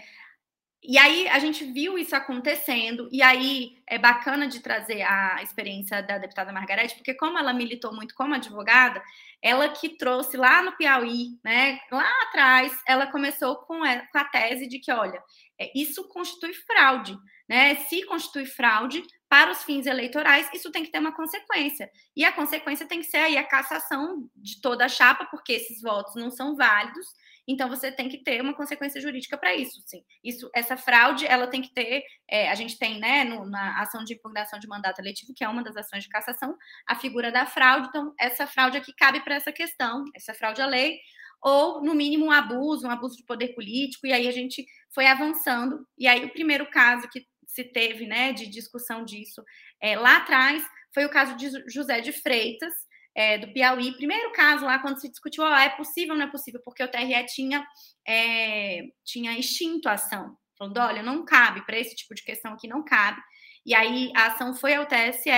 e 0.88 0.98
aí 0.98 1.28
a 1.28 1.40
gente 1.40 1.66
viu 1.66 1.98
isso 1.98 2.16
acontecendo, 2.16 3.10
e 3.12 3.22
aí 3.22 3.78
é 3.88 3.98
bacana 3.98 4.48
de 4.48 4.60
trazer 4.60 5.02
a 5.02 5.42
experiência 5.42 6.02
da 6.02 6.18
deputada 6.18 6.54
Margarete, 6.54 6.96
porque 6.96 7.14
como 7.14 7.38
ela 7.38 7.54
militou 7.54 7.94
muito 7.94 8.14
como 8.16 8.34
advogada, 8.34 9.02
ela 9.42 9.70
que 9.70 9.90
trouxe 9.98 10.38
lá 10.38 10.62
no 10.62 10.76
Piauí, 10.78 11.40
né, 11.44 11.80
lá 11.92 12.10
atrás, 12.24 12.72
ela 12.88 13.08
começou 13.08 13.56
com 13.58 13.84
a, 13.84 14.24
tese 14.26 14.68
de 14.68 14.80
que, 14.80 14.92
olha, 14.92 15.22
é, 15.60 15.72
isso 15.76 16.08
constitui 16.10 16.54
fraude, 16.54 17.18
né? 17.48 17.76
Se 17.76 18.04
constitui 18.06 18.46
fraude, 18.46 19.04
para 19.30 19.52
os 19.52 19.64
fins 19.64 19.86
eleitorais, 19.86 20.50
isso 20.54 20.72
tem 20.72 20.84
que 20.84 20.92
ter 20.92 21.00
uma 21.00 21.14
consequência. 21.14 21.90
E 22.16 22.24
a 22.24 22.32
consequência 22.32 22.88
tem 22.88 23.00
que 23.00 23.08
ser 23.08 23.18
aí 23.18 23.38
a 23.38 23.44
cassação 23.44 24.30
de 24.36 24.62
toda 24.62 24.86
a 24.86 24.90
chapa, 24.90 25.26
porque 25.26 25.54
esses 25.54 25.82
votos 25.82 26.16
não 26.16 26.32
são 26.32 26.56
válidos. 26.56 27.08
Então 27.48 27.70
você 27.70 27.92
tem 27.92 28.10
que 28.10 28.24
ter 28.24 28.42
uma 28.42 28.54
consequência 28.54 29.00
jurídica 29.00 29.38
para 29.38 29.56
isso, 29.56 29.82
sim. 29.86 30.04
Isso, 30.24 30.50
essa 30.54 30.76
fraude, 30.76 31.26
ela 31.26 31.48
tem 31.48 31.62
que 31.62 31.74
ter. 31.74 32.04
É, 32.30 32.50
a 32.50 32.56
gente 32.56 32.78
tem, 32.78 33.00
né, 33.00 33.24
no, 33.24 33.46
na 33.46 33.82
ação 33.82 34.04
de 34.04 34.14
impugnação 34.14 34.60
de 34.60 34.68
mandato 34.68 35.00
eletivo, 35.00 35.34
que 35.36 35.44
é 35.44 35.50
uma 35.50 35.64
das 35.64 35.76
ações 35.76 36.04
de 36.04 36.10
cassação, 36.10 36.56
a 36.88 36.96
figura 36.96 37.32
da 37.32 37.46
fraude. 37.46 37.88
Então 37.90 38.14
essa 38.20 38.48
fraude 38.48 38.78
aqui 38.78 38.94
cabe 38.94 39.20
para 39.22 39.36
essa 39.36 39.52
questão, 39.52 40.04
essa 40.16 40.34
fraude 40.34 40.62
à 40.62 40.66
lei, 40.66 40.98
ou 41.42 41.84
no 41.84 41.94
mínimo 41.94 42.26
um 42.26 42.32
abuso, 42.32 42.88
um 42.88 42.92
abuso 42.92 43.16
de 43.16 43.24
poder 43.24 43.50
político. 43.54 44.08
E 44.08 44.14
aí 44.14 44.28
a 44.28 44.32
gente 44.32 44.66
foi 44.94 45.06
avançando. 45.06 45.86
E 45.98 46.08
aí 46.08 46.26
o 46.26 46.32
primeiro 46.32 46.70
caso 46.70 47.08
que 47.10 47.26
se 47.46 47.64
teve 47.64 48.08
né, 48.08 48.34
de 48.34 48.48
discussão 48.48 49.06
disso 49.06 49.44
é, 49.80 49.96
lá 49.98 50.18
atrás 50.18 50.64
foi 50.94 51.06
o 51.06 51.10
caso 51.10 51.36
de 51.36 51.50
José 51.70 52.02
de 52.02 52.12
Freitas, 52.12 52.74
é, 53.16 53.38
do 53.38 53.52
Piauí. 53.54 53.96
Primeiro 53.96 54.32
caso 54.34 54.66
lá, 54.66 54.80
quando 54.80 55.00
se 55.00 55.10
discutiu, 55.10 55.44
oh, 55.44 55.56
é 55.56 55.70
possível 55.70 56.16
não 56.16 56.26
é 56.26 56.32
possível, 56.32 56.62
porque 56.64 56.84
o 56.84 56.88
TRE 56.88 57.26
tinha, 57.28 57.66
é, 58.08 58.82
tinha 59.06 59.38
extinto 59.40 59.88
a 59.88 59.94
ação, 59.94 60.36
falando, 60.58 60.78
olha, 60.78 61.02
não 61.02 61.24
cabe, 61.24 61.66
para 61.66 61.80
esse 61.80 61.96
tipo 61.96 62.14
de 62.14 62.24
questão 62.24 62.54
aqui 62.54 62.68
não 62.68 62.84
cabe. 62.84 63.22
E 63.66 63.74
aí 63.74 64.12
a 64.16 64.28
ação 64.28 64.54
foi 64.54 64.76
ao 64.76 64.86
TSE, 64.86 65.30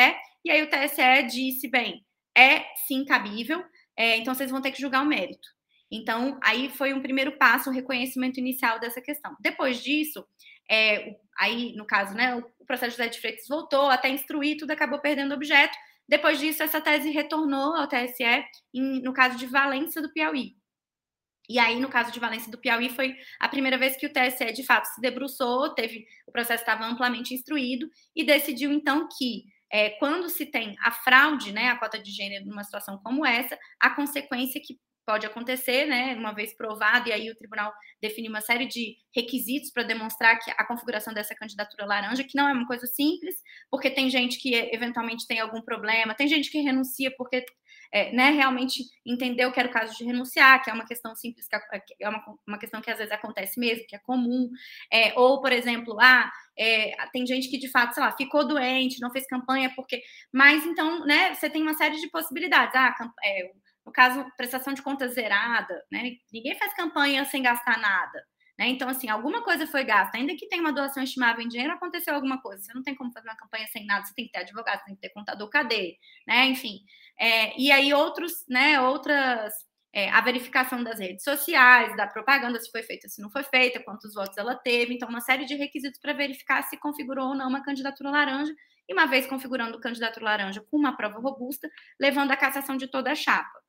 e 0.43 0.51
aí 0.51 0.63
o 0.63 0.69
TSE 0.69 1.24
disse, 1.29 1.69
bem, 1.69 2.03
é 2.36 2.65
sim 2.88 3.05
cabível, 3.05 3.63
é, 3.96 4.17
então 4.17 4.34
vocês 4.34 4.51
vão 4.51 4.62
ter 4.62 4.72
que 4.72 4.81
julgar 4.81 5.03
o 5.03 5.07
mérito. 5.07 5.48
Então, 5.89 6.38
aí 6.43 6.69
foi 6.69 6.93
um 6.93 7.01
primeiro 7.01 7.38
passo, 7.38 7.69
o 7.69 7.74
reconhecimento 7.74 8.39
inicial 8.39 8.79
dessa 8.79 9.01
questão. 9.01 9.36
Depois 9.39 9.81
disso, 9.81 10.25
é, 10.69 11.15
aí, 11.39 11.74
no 11.75 11.86
caso, 11.86 12.13
né, 12.13 12.36
o 12.36 12.65
processo 12.65 12.91
de 12.91 12.98
José 12.98 13.10
de 13.10 13.19
Freitas 13.19 13.48
voltou 13.48 13.89
até 13.89 14.10
instruir, 14.10 14.57
tudo 14.57 14.72
acabou 14.72 15.00
perdendo 15.00 15.34
objeto. 15.34 15.77
Depois 16.07 16.39
disso, 16.39 16.63
essa 16.63 16.79
tese 16.81 17.09
retornou 17.09 17.75
ao 17.75 17.87
TSE, 17.87 18.23
em, 18.73 19.01
no 19.01 19.13
caso 19.13 19.37
de 19.37 19.45
Valência 19.45 20.01
do 20.01 20.11
Piauí. 20.11 20.55
E 21.49 21.59
aí, 21.59 21.79
no 21.79 21.89
caso 21.89 22.11
de 22.11 22.19
Valência 22.19 22.51
do 22.51 22.57
Piauí, 22.57 22.89
foi 22.89 23.15
a 23.39 23.47
primeira 23.47 23.77
vez 23.77 23.95
que 23.95 24.05
o 24.05 24.11
TSE 24.11 24.51
de 24.53 24.65
fato 24.65 24.85
se 24.85 24.99
debruçou, 24.99 25.73
teve 25.73 26.05
o 26.27 26.31
processo 26.31 26.61
estava 26.61 26.85
amplamente 26.85 27.33
instruído 27.33 27.89
e 28.15 28.25
decidiu 28.25 28.71
então 28.71 29.07
que 29.17 29.43
é, 29.71 29.91
quando 29.91 30.29
se 30.29 30.45
tem 30.45 30.75
a 30.81 30.91
fraude, 30.91 31.51
né, 31.51 31.69
a 31.69 31.77
cota 31.77 31.99
de 31.99 32.11
gênero 32.11 32.45
numa 32.45 32.63
situação 32.63 32.99
como 33.03 33.25
essa, 33.25 33.57
a 33.79 33.89
consequência 33.89 34.61
que 34.63 34.77
pode 35.07 35.25
acontecer, 35.25 35.85
né, 35.85 36.15
uma 36.15 36.33
vez 36.33 36.53
provado, 36.53 37.07
e 37.07 37.13
aí 37.13 37.31
o 37.31 37.35
tribunal 37.35 37.71
define 38.01 38.27
uma 38.27 38.41
série 38.41 38.65
de 38.67 38.97
requisitos 39.15 39.71
para 39.71 39.83
demonstrar 39.83 40.37
que 40.37 40.51
a 40.51 40.67
configuração 40.67 41.13
dessa 41.13 41.33
candidatura 41.33 41.85
laranja, 41.85 42.25
que 42.25 42.35
não 42.35 42.49
é 42.49 42.51
uma 42.51 42.67
coisa 42.67 42.85
simples, 42.85 43.35
porque 43.71 43.89
tem 43.89 44.09
gente 44.09 44.37
que 44.37 44.53
eventualmente 44.53 45.25
tem 45.25 45.39
algum 45.39 45.61
problema, 45.61 46.13
tem 46.13 46.27
gente 46.27 46.51
que 46.51 46.59
renuncia 46.59 47.09
porque 47.17 47.45
é, 47.89 48.11
né, 48.11 48.31
realmente 48.31 48.83
entendeu 49.05 49.49
que 49.49 49.59
era 49.59 49.69
o 49.69 49.71
caso 49.71 49.97
de 49.97 50.03
renunciar, 50.03 50.61
que 50.61 50.69
é 50.69 50.73
uma 50.73 50.85
questão 50.85 51.15
simples, 51.15 51.47
que 51.47 51.55
é 52.01 52.09
uma, 52.09 52.21
uma 52.45 52.59
questão 52.59 52.81
que 52.81 52.91
às 52.91 52.97
vezes 52.97 53.13
acontece 53.13 53.57
mesmo, 53.57 53.85
que 53.87 53.95
é 53.95 53.99
comum, 53.99 54.49
é, 54.91 55.17
ou, 55.17 55.41
por 55.41 55.53
exemplo, 55.53 55.97
ah, 56.01 56.29
é, 56.57 56.91
tem 57.13 57.25
gente 57.25 57.49
que 57.49 57.57
de 57.57 57.69
fato, 57.69 57.93
sei 57.93 58.03
lá, 58.03 58.11
ficou 58.11 58.45
doente, 58.45 58.99
não 58.99 59.11
fez 59.11 59.25
campanha, 59.27 59.71
porque. 59.75 60.01
Mas 60.33 60.65
então, 60.65 61.05
né, 61.05 61.33
você 61.33 61.49
tem 61.49 61.61
uma 61.61 61.75
série 61.75 61.95
de 61.97 62.09
possibilidades. 62.09 62.75
Ah, 62.75 62.93
é, 63.23 63.51
no 63.88 63.94
caso, 63.94 64.29
prestação 64.36 64.74
de 64.74 64.82
conta 64.82 65.08
zerada, 65.08 65.82
né? 65.89 66.17
Ninguém 66.32 66.56
faz 66.56 66.74
campanha 66.74 67.24
sem 67.24 67.41
gastar 67.41 67.79
nada. 67.79 68.22
Né? 68.60 68.67
Então, 68.67 68.89
assim, 68.89 69.08
alguma 69.08 69.44
coisa 69.44 69.65
foi 69.65 69.84
gasta, 69.86 70.17
ainda 70.17 70.36
que 70.36 70.48
tenha 70.50 70.62
uma 70.62 70.74
doação 70.74 71.01
estimável 71.01 71.41
em 71.41 71.48
dinheiro, 71.48 71.74
aconteceu 71.74 72.13
alguma 72.13 72.41
coisa. 72.41 72.62
Você 72.62 72.74
não 72.74 72.84
tem 72.84 72.96
como 72.96 73.13
fazer 73.13 73.29
uma 73.29 73.38
campanha 73.38 73.65
sem 73.67 73.86
nada, 73.86 74.06
você 74.06 74.13
tem 74.13 74.25
que 74.25 74.32
ter 74.32 74.39
advogado, 74.39 74.79
você 74.79 74.86
tem 74.86 74.96
que 74.96 75.01
ter 75.01 75.10
contador, 75.10 75.50
cadê? 75.50 75.98
Né? 76.27 76.48
Enfim. 76.48 76.79
É, 77.17 77.58
e 77.58 77.72
aí, 77.72 77.94
outros, 77.94 78.44
né, 78.50 78.82
outras. 78.82 79.53
É, 79.94 80.10
a 80.10 80.22
verificação 80.22 80.84
das 80.84 81.00
redes 81.00 81.24
sociais, 81.24 81.96
da 81.96 82.06
propaganda, 82.06 82.60
se 82.60 82.70
foi 82.70 82.84
feita, 82.84 83.08
se 83.08 83.22
não 83.22 83.29
foi 83.32 83.44
feita, 83.44 83.82
quantos 83.84 84.13
votos 84.13 84.38
ela 84.38 84.56
teve. 84.56 84.94
Então, 84.94 85.10
uma 85.10 85.22
série 85.22 85.46
de 85.46 85.56
requisitos 85.56 86.00
para 86.00 86.13
verificar 86.13 86.62
se 86.63 86.77
configurou 86.77 87.29
ou 87.29 87.36
não 87.36 87.48
uma 87.50 87.63
candidatura 87.63 88.12
laranja. 88.12 88.53
E 88.88 88.94
uma 88.94 89.06
vez 89.06 89.25
configurando 89.27 89.79
candidatura 89.79 90.25
laranja 90.25 90.63
com 90.70 90.77
uma 90.77 90.96
prova 90.96 91.20
robusta, 91.20 91.70
levando 92.00 92.32
a 92.32 92.38
cassação 92.38 92.77
de 92.77 92.88
toda 92.88 93.12
a 93.12 93.15
chapa. 93.15 93.60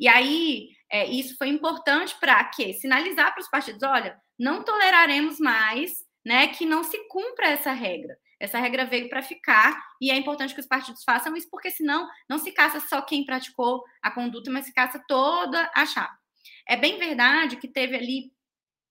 E 0.00 0.08
aí, 0.08 0.68
é, 0.90 1.06
isso 1.06 1.36
foi 1.36 1.48
importante 1.48 2.16
para 2.18 2.42
quê? 2.44 2.72
Sinalizar 2.72 3.32
para 3.32 3.42
os 3.42 3.48
partidos: 3.48 3.82
olha, 3.82 4.16
não 4.38 4.64
toleraremos 4.64 5.38
mais 5.38 5.92
né, 6.24 6.48
que 6.48 6.64
não 6.64 6.82
se 6.84 6.98
cumpra 7.08 7.48
essa 7.48 7.72
regra. 7.72 8.16
Essa 8.42 8.58
regra 8.58 8.84
veio 8.84 9.08
para 9.08 9.22
ficar 9.22 9.80
e 10.00 10.10
é 10.10 10.16
importante 10.16 10.52
que 10.52 10.60
os 10.60 10.66
partidos 10.66 11.04
façam 11.04 11.36
isso, 11.36 11.48
porque 11.48 11.70
senão 11.70 12.08
não 12.28 12.38
se 12.38 12.50
caça 12.50 12.80
só 12.80 13.00
quem 13.00 13.24
praticou 13.24 13.84
a 14.02 14.10
conduta, 14.10 14.50
mas 14.50 14.66
se 14.66 14.74
caça 14.74 15.00
toda 15.06 15.70
a 15.72 15.86
chapa. 15.86 16.18
É 16.66 16.76
bem 16.76 16.98
verdade 16.98 17.56
que 17.56 17.68
teve 17.68 17.94
ali 17.94 18.32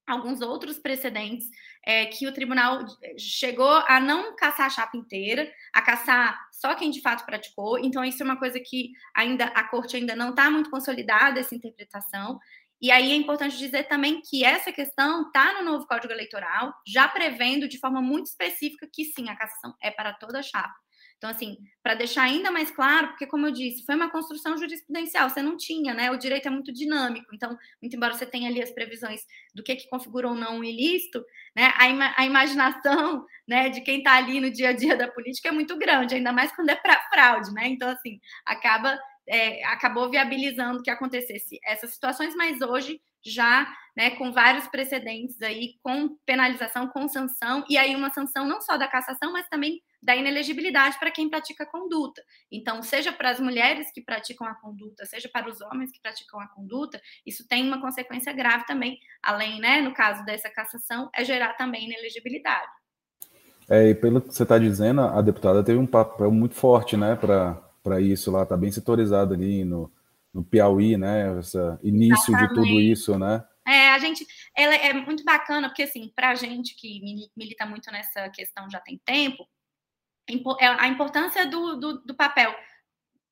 alguns 0.08 0.42
outros 0.42 0.80
precedentes 0.80 1.50
é, 1.86 2.06
que 2.06 2.28
o 2.28 2.34
tribunal 2.34 2.86
chegou 3.18 3.72
a 3.88 4.00
não 4.00 4.36
caçar 4.36 4.68
a 4.68 4.70
chapa 4.70 4.98
inteira, 4.98 5.52
a 5.74 5.82
caçar 5.82 6.40
só 6.52 6.76
quem 6.76 6.90
de 6.90 7.02
fato 7.02 7.26
praticou. 7.26 7.78
Então, 7.80 8.06
isso 8.06 8.22
é 8.22 8.26
uma 8.26 8.38
coisa 8.38 8.60
que 8.60 8.92
ainda 9.16 9.46
a 9.46 9.64
corte 9.64 9.98
ainda 9.98 10.16
não 10.16 10.30
está 10.30 10.50
muito 10.50 10.70
consolidada, 10.70 11.40
essa 11.40 11.56
interpretação. 11.56 12.40
E 12.82 12.90
aí 12.90 13.12
é 13.12 13.16
importante 13.16 13.58
dizer 13.58 13.84
também 13.84 14.22
que 14.22 14.44
essa 14.44 14.72
questão 14.72 15.28
está 15.28 15.54
no 15.54 15.64
novo 15.64 15.86
Código 15.86 16.12
Eleitoral, 16.12 16.74
já 16.88 17.08
prevendo 17.08 17.68
de 17.68 17.78
forma 17.78 18.02
muito 18.02 18.28
específica 18.28 18.88
que 18.92 19.06
sim, 19.06 19.30
a 19.30 19.36
cassação 19.36 19.76
é 19.82 19.92
para 19.92 20.14
toda 20.14 20.40
a 20.40 20.44
chapa. 20.44 20.74
Então, 21.22 21.30
assim, 21.30 21.56
para 21.84 21.94
deixar 21.94 22.24
ainda 22.24 22.50
mais 22.50 22.72
claro, 22.72 23.10
porque, 23.10 23.28
como 23.28 23.46
eu 23.46 23.52
disse, 23.52 23.86
foi 23.86 23.94
uma 23.94 24.10
construção 24.10 24.58
jurisprudencial, 24.58 25.30
você 25.30 25.40
não 25.40 25.56
tinha, 25.56 25.94
né? 25.94 26.10
O 26.10 26.18
direito 26.18 26.48
é 26.48 26.50
muito 26.50 26.74
dinâmico, 26.74 27.28
então, 27.36 27.56
muito 27.80 27.96
embora 27.96 28.16
você 28.16 28.26
tenha 28.26 28.50
ali 28.50 28.60
as 28.60 28.72
previsões 28.72 29.22
do 29.54 29.62
que, 29.62 29.76
que 29.76 29.88
configura 29.88 30.28
ou 30.30 30.34
não 30.34 30.58
um 30.58 30.64
ilícito, 30.64 31.24
né? 31.56 31.72
A, 31.78 31.88
ima 31.88 32.12
a 32.18 32.26
imaginação 32.26 33.24
né, 33.48 33.70
de 33.70 33.82
quem 33.82 34.00
está 34.00 34.16
ali 34.16 34.42
no 34.42 34.50
dia 34.50 34.70
a 34.70 34.74
dia 34.74 34.98
da 34.98 35.08
política 35.08 35.50
é 35.50 35.52
muito 35.52 35.78
grande, 35.78 36.16
ainda 36.16 36.34
mais 36.34 36.52
quando 36.56 36.70
é 36.70 36.76
para 36.76 37.00
fraude, 37.10 37.54
né? 37.54 37.68
Então, 37.68 37.90
assim, 37.90 38.20
acaba 38.44 39.00
é, 39.28 39.64
acabou 39.66 40.10
viabilizando 40.10 40.82
que 40.82 40.90
acontecesse 40.90 41.60
essas 41.66 41.94
situações, 41.94 42.36
mas 42.36 42.62
hoje 42.62 43.02
já 43.24 43.68
né, 43.96 44.12
com 44.12 44.32
vários 44.32 44.68
precedentes 44.68 45.42
aí, 45.42 45.76
com 45.84 46.16
penalização, 46.26 46.88
com 46.88 47.08
sanção, 47.08 47.64
e 47.70 47.78
aí 47.78 47.96
uma 47.96 48.10
sanção 48.10 48.48
não 48.48 48.62
só 48.62 48.78
da 48.78 48.88
cassação, 48.88 49.34
mas 49.34 49.48
também 49.50 49.82
da 50.02 50.16
inelegibilidade 50.16 50.98
para 50.98 51.12
quem 51.12 51.30
pratica 51.30 51.64
a 51.64 51.68
conduta. 51.68 52.22
Então, 52.52 52.82
seja 52.82 53.12
para 53.12 53.30
as 53.30 53.40
mulheres 53.40 53.92
que 53.92 54.02
praticam 54.02 54.48
a 54.48 54.56
conduta, 54.56 55.06
seja 55.06 55.30
para 55.30 55.50
os 55.50 55.62
homens 55.62 55.92
que 55.92 56.02
praticam 56.02 56.40
a 56.40 56.48
conduta, 56.48 57.00
isso 57.26 57.48
tem 57.48 57.68
uma 57.68 57.82
consequência 57.82 58.34
grave 58.34 58.66
também, 58.66 58.98
além, 59.22 59.60
né, 59.60 59.82
no 59.82 59.94
caso 59.94 60.24
dessa 60.26 60.50
cassação, 60.50 61.10
é 61.14 61.24
gerar 61.24 61.54
também 61.54 61.86
inelegibilidade. 61.86 62.72
É, 63.70 63.90
e 63.90 63.96
pelo 63.96 64.22
que 64.22 64.34
você 64.34 64.44
está 64.44 64.58
dizendo, 64.58 65.02
a 65.02 65.22
deputada 65.22 65.64
teve 65.64 65.78
um 65.78 65.86
papel 65.86 66.32
muito 66.32 66.56
forte, 66.56 66.98
né, 66.98 67.16
para 67.16 67.62
isso 68.02 68.32
lá, 68.32 68.44
está 68.44 68.56
bem 68.56 68.72
setorizado 68.72 69.34
ali 69.34 69.64
no, 69.64 69.92
no 70.34 70.44
Piauí, 70.44 70.98
né, 70.98 71.40
esse 71.40 71.58
início 71.84 72.32
Exatamente. 72.32 72.50
de 72.50 72.56
tudo 72.56 72.80
isso, 72.80 73.18
né? 73.18 73.44
É, 73.68 73.90
a 73.92 74.00
gente, 74.00 74.26
ela 74.56 74.74
é 74.76 74.94
muito 74.94 75.24
bacana, 75.24 75.70
porque 75.70 75.84
assim, 75.84 76.12
para 76.16 76.32
a 76.32 76.36
gente 76.36 76.76
que 76.76 77.00
milita 77.36 77.66
muito 77.66 77.92
nessa 77.92 78.30
questão 78.30 78.70
já 78.70 78.80
tem 78.80 79.00
tempo, 79.06 79.48
é 80.60 80.68
a 80.68 80.88
importância 80.88 81.46
do, 81.46 81.76
do, 81.76 82.02
do 82.02 82.16
papel. 82.16 82.54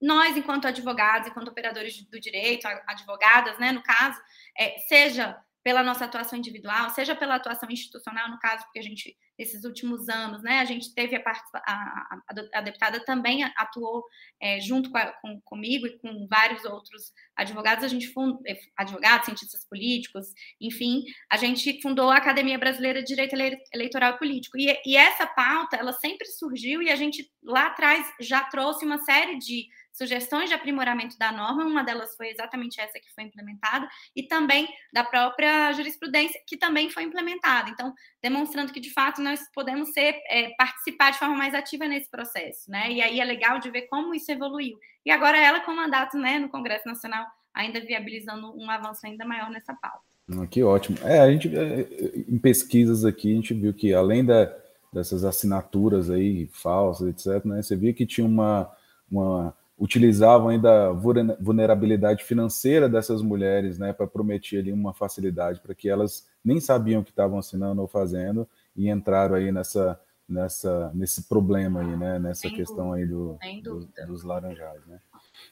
Nós, 0.02 0.38
enquanto 0.38 0.68
advogados, 0.68 1.28
enquanto 1.28 1.50
operadores 1.50 2.02
do 2.04 2.20
direito, 2.20 2.68
advogadas, 2.88 3.58
né, 3.58 3.72
no 3.72 3.84
caso, 3.84 4.20
é, 4.58 4.78
seja 4.80 5.38
pela 5.64 5.84
nossa 5.84 6.06
atuação 6.06 6.38
individual, 6.38 6.90
seja 6.92 7.16
pela 7.16 7.36
atuação 7.36 7.70
institucional, 7.70 8.30
no 8.30 8.40
caso, 8.40 8.64
porque 8.66 8.80
a 8.80 8.84
gente, 8.84 9.18
nesses 9.40 9.64
últimos 9.64 10.10
anos, 10.10 10.44
né, 10.44 10.60
a 10.60 10.66
gente 10.66 10.94
teve 10.94 11.16
a, 11.16 11.24
a, 11.26 11.72
a, 11.72 12.18
a 12.56 12.62
deputada 12.62 13.00
também 13.06 13.42
atuou 13.56 14.04
é, 14.42 14.60
junto 14.60 14.92
com, 14.92 15.00
com, 15.22 15.42
comigo 15.46 15.88
e 15.88 15.98
com 16.00 16.28
vários 16.30 16.66
outros 16.66 17.14
advogados, 17.38 17.86
a 17.86 17.88
gente 17.88 18.10
fundou, 18.10 18.42
é, 18.46 18.60
advogados, 18.78 19.26
cientistas 19.26 19.66
políticos, 19.66 20.28
enfim, 20.60 21.06
a 21.32 21.38
gente 21.38 21.82
fundou 21.82 22.10
a 22.10 22.18
Academia 22.18 22.60
Brasileira 22.60 23.00
de 23.02 23.08
Direito 23.08 23.36
Eleitoral 23.74 24.16
e 24.16 24.20
Político. 24.20 24.58
E, 24.58 24.78
e 24.86 24.98
essa 24.98 25.26
pauta, 25.26 25.78
ela 25.78 25.94
sempre 25.94 26.28
surgiu 26.28 26.82
e 26.82 26.90
a 26.90 26.96
gente 26.98 27.32
lá 27.42 27.68
atrás 27.68 28.06
já 28.20 28.44
trouxe 28.44 28.86
uma 28.86 28.98
série 29.00 29.38
de 29.38 29.68
sugestões 30.00 30.50
de 30.50 30.56
aprimoramento 30.56 31.18
da 31.18 31.32
norma, 31.32 31.66
uma 31.66 31.84
delas 31.84 32.16
foi 32.16 32.30
exatamente 32.30 32.80
essa 32.80 33.00
que 33.00 33.14
foi 33.14 33.26
implementada, 33.26 33.88
e 34.16 34.24
também 34.24 34.68
da 34.94 35.04
própria 35.04 35.74
jurisprudência, 35.74 36.40
que 36.48 36.58
também 36.58 36.90
foi 36.90 37.04
implementada. 37.04 37.70
Então, 37.70 37.94
demonstrando 38.22 38.72
que, 38.72 38.80
de 38.80 38.94
fato, 38.94 39.22
nós 39.30 39.42
podemos 39.54 39.90
ser, 39.94 40.16
é, 40.30 40.50
participar 40.58 41.12
de 41.12 41.20
forma 41.20 41.36
mais 41.36 41.54
ativa 41.54 41.88
nesse 41.88 42.10
processo, 42.10 42.70
né? 42.70 42.92
E 42.92 43.02
aí 43.02 43.20
é 43.20 43.24
legal 43.24 43.60
de 43.60 43.70
ver 43.70 43.84
como 43.84 44.14
isso 44.14 44.32
evoluiu. 44.32 44.78
E 45.06 45.12
agora 45.12 45.38
ela 45.38 45.60
com 45.60 45.74
mandato 45.74 46.18
né, 46.18 46.40
no 46.40 46.50
Congresso 46.50 46.88
Nacional, 46.88 47.26
ainda 47.54 47.80
viabilizando 47.80 48.52
um 48.58 48.70
avanço 48.70 49.06
ainda 49.06 49.26
maior 49.26 49.50
nessa 49.50 49.74
pauta. 49.74 50.02
Ah, 50.32 50.48
que 50.48 50.64
ótimo. 50.64 50.98
É, 51.04 51.20
a 51.20 51.32
gente, 51.32 51.56
é, 51.56 51.88
em 52.28 52.38
pesquisas 52.38 53.06
aqui, 53.06 53.32
a 53.32 53.36
gente 53.36 53.54
viu 53.54 53.74
que 53.74 53.94
além 53.94 54.26
da, 54.26 54.52
dessas 54.92 55.24
assinaturas 55.24 56.10
aí 56.10 56.48
falsas, 56.52 57.08
etc., 57.08 57.46
né, 57.46 57.62
você 57.62 57.76
via 57.76 57.94
que 57.94 58.06
tinha 58.06 58.26
uma, 58.26 58.72
uma 59.12 59.56
utilizavam 59.78 60.50
ainda 60.50 60.90
a 60.90 60.92
vulnerabilidade 60.92 62.24
financeira 62.24 62.90
dessas 62.90 63.22
mulheres, 63.22 63.80
né, 63.80 63.94
para 63.94 64.06
prometer 64.06 64.60
ali 64.60 64.74
uma 64.74 64.94
facilidade 64.94 65.62
para 65.62 65.74
que 65.74 65.88
elas 65.88 66.28
nem 66.44 66.60
sabiam 66.60 67.02
o 67.02 67.04
que 67.04 67.12
estavam 67.12 67.40
assinando 67.40 67.82
ou 67.82 67.88
fazendo 67.88 68.48
e 68.80 68.90
entraram 68.90 69.36
aí 69.36 69.52
nessa 69.52 70.00
nessa 70.28 70.92
nesse 70.94 71.24
problema 71.24 71.82
aí, 71.82 71.98
né, 71.98 72.20
nessa 72.20 72.42
Sem 72.42 72.56
questão 72.56 72.92
dúvida. 72.92 73.38
aí 73.42 73.62
do, 73.62 73.80
do, 73.80 74.08
dos 74.08 74.24
laranjais, 74.24 74.86
né? 74.88 75.00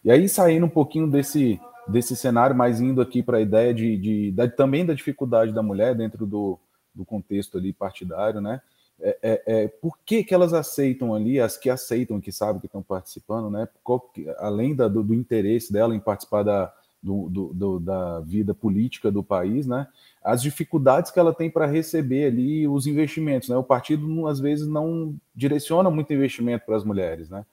E 0.03 0.11
aí 0.11 0.29
saindo 0.29 0.65
um 0.65 0.69
pouquinho 0.69 1.09
desse 1.09 1.59
desse 1.87 2.15
cenário, 2.15 2.55
mas 2.55 2.81
indo 2.81 3.01
aqui 3.01 3.23
para 3.23 3.37
a 3.37 3.41
ideia 3.41 3.73
de, 3.73 3.97
de, 3.97 4.33
também 4.57 4.85
da 4.85 4.93
dificuldade 4.93 5.53
da 5.53 5.63
mulher 5.63 5.95
dentro 5.95 6.25
do, 6.25 6.59
do 6.93 7.05
contexto 7.05 7.57
ali 7.57 7.71
partidário, 7.71 8.41
né? 8.41 8.61
é, 8.99 9.17
é, 9.21 9.43
é, 9.45 9.67
por 9.67 9.97
que, 10.05 10.23
que 10.23 10.33
elas 10.33 10.53
aceitam 10.53 11.13
ali, 11.13 11.39
as 11.39 11.57
que 11.57 11.69
aceitam, 11.69 12.19
que 12.19 12.31
sabem 12.31 12.59
que 12.59 12.65
estão 12.65 12.81
participando, 12.81 13.49
né? 13.49 13.67
Qual, 13.83 14.11
além 14.37 14.75
da, 14.75 14.87
do, 14.87 15.03
do, 15.03 15.13
interesse 15.13 15.71
dela 15.71 15.95
em 15.95 15.99
participar 15.99 16.43
da, 16.43 16.73
do, 17.01 17.29
do, 17.53 17.79
da 17.79 18.19
vida 18.21 18.53
política 18.53 19.11
do 19.11 19.23
país, 19.23 19.65
né? 19.67 19.87
As 20.23 20.41
dificuldades 20.41 21.11
que 21.11 21.19
ela 21.19 21.33
tem 21.33 21.49
para 21.49 21.65
receber 21.65 22.25
ali 22.25 22.67
os 22.67 22.87
investimentos, 22.87 23.49
né? 23.49 23.57
O 23.57 23.63
partido 23.63 24.27
às 24.27 24.39
vezes 24.39 24.67
não 24.67 25.15
direciona 25.35 25.89
muito 25.89 26.13
investimento 26.13 26.65
para 26.65 26.75
as 26.75 26.83
mulheres, 26.83 27.29
né? 27.29 27.45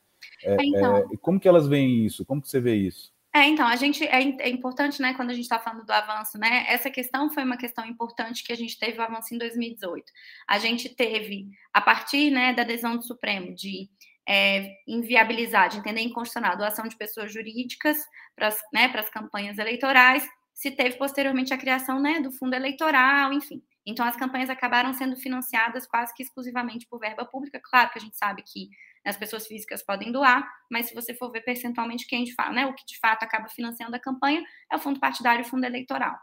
É, 0.43 0.57
então, 0.61 0.97
é, 0.97 1.05
como 1.21 1.39
que 1.39 1.49
elas 1.49 1.67
veem 1.67 2.05
isso? 2.05 2.25
Como 2.25 2.41
que 2.41 2.49
você 2.49 2.61
vê 2.61 2.75
isso? 2.75 3.13
É, 3.35 3.49
então, 3.49 3.67
a 3.67 3.75
gente 3.75 4.05
é, 4.05 4.23
é 4.43 4.49
importante, 4.49 5.03
né, 5.03 5.13
quando 5.15 5.31
a 5.31 5.35
gente 5.35 5.43
está 5.43 5.59
falando 5.59 5.85
do 5.85 5.91
avanço, 5.91 6.39
né? 6.39 6.67
Essa 6.69 6.89
questão 6.89 7.29
foi 7.29 7.43
uma 7.43 7.57
questão 7.57 7.85
importante 7.85 8.45
que 8.45 8.53
a 8.53 8.57
gente 8.57 8.79
teve 8.79 8.99
o 8.99 9.03
avanço 9.03 9.35
em 9.35 9.39
2018. 9.39 10.05
A 10.47 10.59
gente 10.59 10.89
teve, 10.89 11.49
a 11.73 11.81
partir 11.81 12.31
né, 12.31 12.55
da 12.55 12.63
adesão 12.63 12.97
do 12.97 13.03
Supremo, 13.03 13.53
de 13.53 13.91
é, 14.29 14.77
inviabilizar, 14.87 15.69
de 15.69 15.79
entender 15.79 16.01
inconstitucional 16.01 16.53
a 16.53 16.57
doação 16.57 16.87
de 16.89 16.97
pessoas 16.97 17.33
jurídicas 17.33 17.99
para 18.35 18.49
as 18.49 18.61
né, 18.73 18.89
campanhas 19.13 19.59
eleitorais, 19.59 20.27
se 20.53 20.71
teve 20.71 20.97
posteriormente 20.97 21.53
a 21.53 21.59
criação 21.59 22.01
né, 22.01 22.21
do 22.21 22.31
fundo 22.33 22.55
eleitoral, 22.55 23.33
enfim. 23.33 23.63
Então, 23.87 24.07
as 24.07 24.17
campanhas 24.17 24.49
acabaram 24.49 24.93
sendo 24.95 25.17
financiadas 25.17 25.87
quase 25.87 26.15
que 26.15 26.23
exclusivamente 26.23 26.87
por 26.87 26.99
verba 26.99 27.25
pública. 27.25 27.61
Claro 27.63 27.91
que 27.91 27.99
a 27.99 28.01
gente 28.01 28.17
sabe 28.17 28.43
que 28.43 28.71
as 29.05 29.17
pessoas 29.17 29.47
físicas 29.47 29.83
podem 29.83 30.11
doar, 30.11 30.49
mas 30.71 30.87
se 30.87 30.95
você 30.95 31.13
for 31.13 31.31
ver 31.31 31.43
percentualmente 31.43 32.07
quem 32.07 32.25
de 32.25 32.33
fato, 32.35 32.53
né, 32.53 32.67
o 32.67 32.73
que 32.73 32.87
de 32.87 32.99
fato 32.99 33.23
acaba 33.23 33.49
financiando 33.49 33.95
a 33.95 33.99
campanha 33.99 34.43
é 34.73 34.77
o 34.77 34.79
fundo 34.79 34.99
partidário 34.99 35.43
e 35.43 35.47
o 35.47 35.49
fundo 35.49 35.65
eleitoral. 35.65 36.17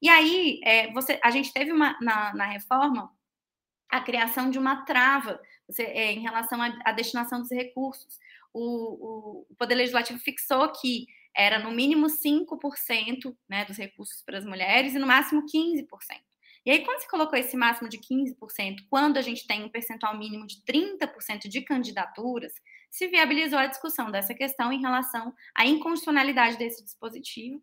E 0.00 0.08
aí, 0.08 0.60
é, 0.64 0.90
você, 0.92 1.20
a 1.22 1.30
gente 1.30 1.52
teve 1.52 1.70
uma, 1.70 1.98
na, 2.00 2.34
na 2.34 2.46
reforma 2.46 3.10
a 3.92 4.00
criação 4.00 4.50
de 4.50 4.58
uma 4.58 4.86
trava 4.86 5.38
você, 5.68 5.82
é, 5.82 6.12
em 6.12 6.20
relação 6.20 6.58
à, 6.62 6.92
destinação 6.92 7.40
dos 7.40 7.50
recursos. 7.50 8.18
O, 8.52 9.44
o, 9.50 9.54
Poder 9.56 9.74
Legislativo 9.74 10.18
fixou 10.18 10.72
que 10.72 11.06
era 11.36 11.58
no 11.58 11.70
mínimo 11.70 12.06
5% 12.06 13.36
né, 13.48 13.66
dos 13.66 13.76
recursos 13.76 14.22
para 14.22 14.38
as 14.38 14.44
mulheres 14.46 14.94
e 14.94 14.98
no 14.98 15.06
máximo 15.06 15.42
15%. 15.42 15.86
E 16.64 16.70
aí, 16.70 16.84
quando 16.84 17.00
se 17.00 17.10
colocou 17.10 17.38
esse 17.38 17.56
máximo 17.56 17.88
de 17.88 17.98
15%, 17.98 18.86
quando 18.88 19.18
a 19.18 19.22
gente 19.22 19.46
tem 19.46 19.64
um 19.64 19.68
percentual 19.68 20.16
mínimo 20.16 20.46
de 20.46 20.62
30% 20.64 21.48
de 21.48 21.60
candidaturas, 21.62 22.52
se 22.88 23.08
viabilizou 23.08 23.58
a 23.58 23.66
discussão 23.66 24.10
dessa 24.10 24.32
questão 24.32 24.72
em 24.72 24.80
relação 24.80 25.34
à 25.54 25.66
inconstitucionalidade 25.66 26.56
desse 26.56 26.82
dispositivo, 26.84 27.60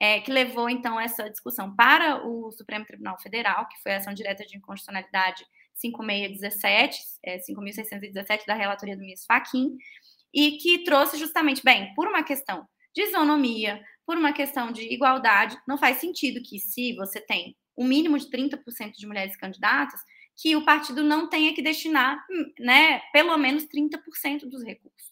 é, 0.00 0.20
que 0.20 0.32
levou, 0.32 0.68
então, 0.68 0.98
essa 0.98 1.30
discussão 1.30 1.74
para 1.74 2.26
o 2.26 2.50
Supremo 2.50 2.84
Tribunal 2.84 3.20
Federal, 3.20 3.68
que 3.68 3.80
foi 3.82 3.92
a 3.92 3.98
ação 3.98 4.12
direta 4.12 4.44
de 4.44 4.56
inconstitucionalidade 4.56 5.46
5617, 5.80 6.98
é, 7.24 7.38
5.617 7.38 8.46
da 8.46 8.54
relatoria 8.54 8.96
do 8.96 9.00
ministro 9.00 9.26
Fachin, 9.26 9.76
e 10.32 10.52
que 10.52 10.84
trouxe 10.84 11.16
justamente, 11.16 11.64
bem, 11.64 11.92
por 11.94 12.06
uma 12.06 12.22
questão 12.22 12.66
de 12.94 13.02
isonomia, 13.02 13.82
por 14.06 14.16
uma 14.16 14.32
questão 14.32 14.72
de 14.72 14.82
igualdade, 14.92 15.56
não 15.66 15.78
faz 15.78 15.98
sentido 15.98 16.42
que 16.42 16.58
se 16.58 16.94
você 16.94 17.20
tem 17.20 17.56
o 17.76 17.84
um 17.84 17.86
mínimo 17.86 18.18
de 18.18 18.28
30% 18.28 18.92
de 18.96 19.06
mulheres 19.06 19.36
candidatas, 19.36 20.00
que 20.36 20.56
o 20.56 20.64
partido 20.64 21.02
não 21.04 21.28
tenha 21.28 21.54
que 21.54 21.62
destinar, 21.62 22.24
né, 22.58 23.00
pelo 23.12 23.36
menos 23.36 23.66
30% 23.66 24.48
dos 24.48 24.64
recursos. 24.64 25.10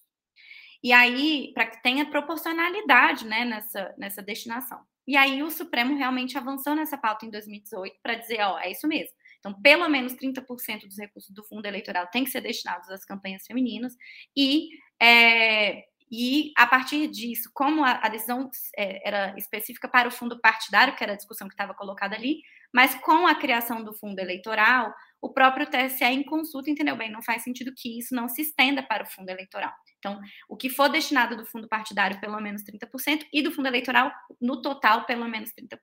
E 0.82 0.92
aí, 0.92 1.52
para 1.54 1.66
que 1.66 1.82
tenha 1.82 2.08
proporcionalidade, 2.08 3.26
né, 3.26 3.44
nessa, 3.44 3.94
nessa 3.98 4.22
destinação. 4.22 4.80
E 5.06 5.16
aí 5.16 5.42
o 5.42 5.50
Supremo 5.50 5.96
realmente 5.96 6.36
avançou 6.36 6.74
nessa 6.74 6.96
pauta 6.96 7.26
em 7.26 7.30
2018 7.30 7.96
para 8.02 8.14
dizer, 8.14 8.40
ó, 8.42 8.58
é 8.58 8.70
isso 8.70 8.86
mesmo. 8.86 9.16
Então, 9.38 9.54
pelo 9.60 9.88
menos 9.88 10.14
30% 10.14 10.86
dos 10.86 10.98
recursos 10.98 11.34
do 11.34 11.44
fundo 11.44 11.66
eleitoral 11.66 12.06
tem 12.08 12.24
que 12.24 12.30
ser 12.30 12.40
destinados 12.40 12.88
às 12.90 13.04
campanhas 13.04 13.46
femininas 13.46 13.94
e 14.36 14.68
é, 15.00 15.84
e, 16.10 16.52
a 16.56 16.66
partir 16.66 17.06
disso, 17.08 17.50
como 17.52 17.84
a, 17.84 18.00
a 18.02 18.08
decisão 18.08 18.50
é, 18.76 19.06
era 19.06 19.34
específica 19.36 19.86
para 19.88 20.08
o 20.08 20.10
fundo 20.10 20.40
partidário, 20.40 20.96
que 20.96 21.04
era 21.04 21.12
a 21.12 21.16
discussão 21.16 21.46
que 21.46 21.54
estava 21.54 21.74
colocada 21.74 22.16
ali, 22.16 22.40
mas 22.72 22.94
com 22.96 23.26
a 23.26 23.34
criação 23.34 23.84
do 23.84 23.92
fundo 23.92 24.18
eleitoral, 24.18 24.92
o 25.20 25.32
próprio 25.32 25.66
TSE 25.66 26.04
em 26.04 26.22
consulta 26.22 26.70
entendeu 26.70 26.96
bem, 26.96 27.10
não 27.10 27.22
faz 27.22 27.42
sentido 27.42 27.72
que 27.76 27.98
isso 27.98 28.14
não 28.14 28.28
se 28.28 28.42
estenda 28.42 28.82
para 28.82 29.02
o 29.02 29.06
fundo 29.06 29.28
eleitoral. 29.28 29.72
Então, 29.98 30.20
o 30.48 30.56
que 30.56 30.70
for 30.70 30.88
destinado 30.88 31.36
do 31.36 31.44
fundo 31.44 31.68
partidário, 31.68 32.20
pelo 32.20 32.40
menos 32.40 32.62
30%, 32.62 33.26
e 33.32 33.42
do 33.42 33.50
fundo 33.50 33.66
eleitoral, 33.66 34.12
no 34.40 34.62
total, 34.62 35.04
pelo 35.04 35.28
menos 35.28 35.50
30%. 35.50 35.78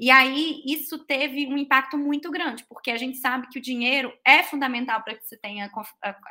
E 0.00 0.10
aí 0.10 0.62
isso 0.64 0.98
teve 1.04 1.46
um 1.46 1.58
impacto 1.58 1.98
muito 1.98 2.30
grande, 2.30 2.64
porque 2.66 2.90
a 2.90 2.96
gente 2.96 3.18
sabe 3.18 3.46
que 3.50 3.58
o 3.58 3.62
dinheiro 3.62 4.10
é 4.26 4.42
fundamental 4.42 5.04
para 5.04 5.14
que 5.14 5.26
você 5.26 5.36
tenha 5.36 5.70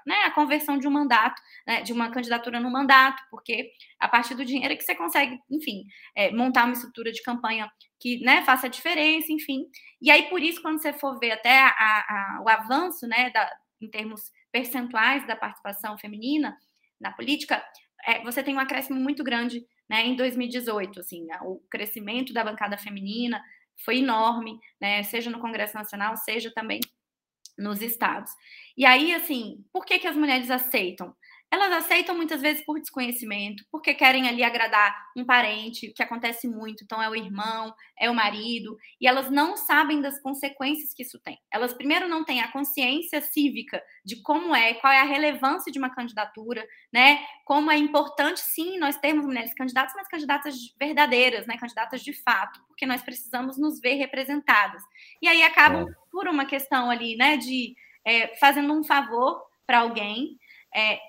né, 0.08 0.16
a 0.26 0.32
conversão 0.32 0.80
de 0.80 0.88
um 0.88 0.92
mandato, 0.92 1.40
né, 1.68 1.84
de 1.84 1.94
uma 1.94 2.10
candidatura 2.10 2.60
no 2.60 2.72
mandato, 2.72 3.22
porque 3.30 3.70
a 4.00 4.08
partir 4.08 4.34
do 4.34 4.44
dinheiro 4.44 4.74
é 4.74 4.76
que 4.76 4.84
você 4.84 4.96
consegue, 4.96 5.40
enfim, 5.52 5.84
é, 6.16 6.32
montar 6.32 6.64
uma 6.64 6.74
estrutura 6.74 7.12
de 7.12 7.22
campanha 7.22 7.72
que 8.00 8.20
né, 8.22 8.44
faça 8.44 8.66
a 8.66 8.70
diferença, 8.72 9.32
enfim. 9.32 9.66
E 10.02 10.10
aí, 10.10 10.24
por 10.30 10.42
isso, 10.42 10.64
quando 10.64 10.82
você 10.82 10.92
for 10.92 11.20
ver 11.20 11.34
até 11.34 11.60
a, 11.60 11.70
a, 11.70 12.42
o 12.44 12.50
avanço, 12.50 13.06
né, 13.08 13.30
da, 13.30 13.48
em 13.80 13.88
termos 13.88 14.32
percentuais 14.52 15.28
da 15.28 15.36
participação 15.36 15.96
feminina 15.96 16.58
na 17.00 17.12
política, 17.12 17.64
é, 18.08 18.24
você 18.24 18.42
tem 18.42 18.56
um 18.56 18.60
acréscimo 18.60 19.00
muito 19.00 19.24
grande 19.24 19.64
né, 19.90 20.06
em 20.06 20.16
2018, 20.16 21.00
assim, 21.00 21.28
o 21.42 21.60
crescimento 21.70 22.32
da 22.32 22.44
bancada 22.44 22.78
feminina, 22.78 23.44
foi 23.84 24.00
enorme, 24.00 24.60
né? 24.80 25.04
Seja 25.04 25.30
no 25.30 25.40
Congresso 25.40 25.76
Nacional, 25.76 26.16
seja 26.18 26.52
também 26.54 26.80
nos 27.58 27.82
estados. 27.82 28.32
E 28.78 28.86
aí, 28.86 29.14
assim, 29.14 29.64
por 29.72 29.86
que, 29.86 30.00
que 30.00 30.08
as 30.08 30.16
mulheres 30.16 30.50
aceitam? 30.50 31.14
Elas 31.52 31.72
aceitam 31.72 32.16
muitas 32.16 32.42
vezes 32.42 32.64
por 32.64 32.80
desconhecimento, 32.80 33.64
porque 33.72 33.94
querem 33.94 34.28
ali 34.28 34.44
agradar 34.44 34.96
um 35.18 35.26
parente, 35.26 35.92
que 35.94 36.04
acontece 36.04 36.48
muito, 36.48 36.84
então 36.84 37.02
é 37.02 37.10
o 37.10 37.16
irmão, 37.16 37.74
é 38.00 38.10
o 38.10 38.14
marido, 38.14 38.78
e 39.02 39.08
elas 39.08 39.32
não 39.32 39.58
sabem 39.58 40.00
das 40.02 40.22
consequências 40.22 40.94
que 40.94 41.02
isso 41.04 41.20
tem. 41.20 41.38
Elas 41.52 41.74
primeiro 41.74 42.08
não 42.08 42.24
têm 42.24 42.42
a 42.42 42.52
consciência 42.52 43.22
cívica 43.22 43.82
de 44.06 44.22
como 44.22 44.56
é, 44.56 44.76
qual 44.76 44.94
é 44.94 45.00
a 45.00 45.06
relevância 45.06 45.72
de 45.72 45.80
uma 45.80 45.94
candidatura, 45.94 46.66
né? 46.94 47.20
Como 47.46 47.72
é 47.72 47.78
importante 47.78 48.40
sim 48.40 48.78
nós 48.78 48.98
termos 48.98 49.26
mulheres 49.26 49.54
candidatas, 49.54 49.94
mas 49.96 50.08
candidatas 50.08 50.56
verdadeiras, 50.80 51.48
né? 51.48 51.58
Candidatas 51.58 52.02
de 52.02 52.14
fato, 52.14 52.60
porque 52.68 52.86
nós 52.86 53.02
precisamos 53.02 53.58
nos 53.58 53.80
ver 53.82 53.96
representadas. 53.96 54.82
E 55.22 55.28
aí 55.28 55.42
acabam 55.42 55.86
por 56.12 56.28
uma 56.28 56.46
questão 56.46 56.90
ali, 56.90 57.16
né, 57.16 57.38
de 57.38 57.76
é, 58.06 58.36
fazendo 58.38 58.74
um 58.74 58.84
favor 58.84 59.42
para 59.66 59.80
alguém, 59.80 60.38
é, 60.76 61.00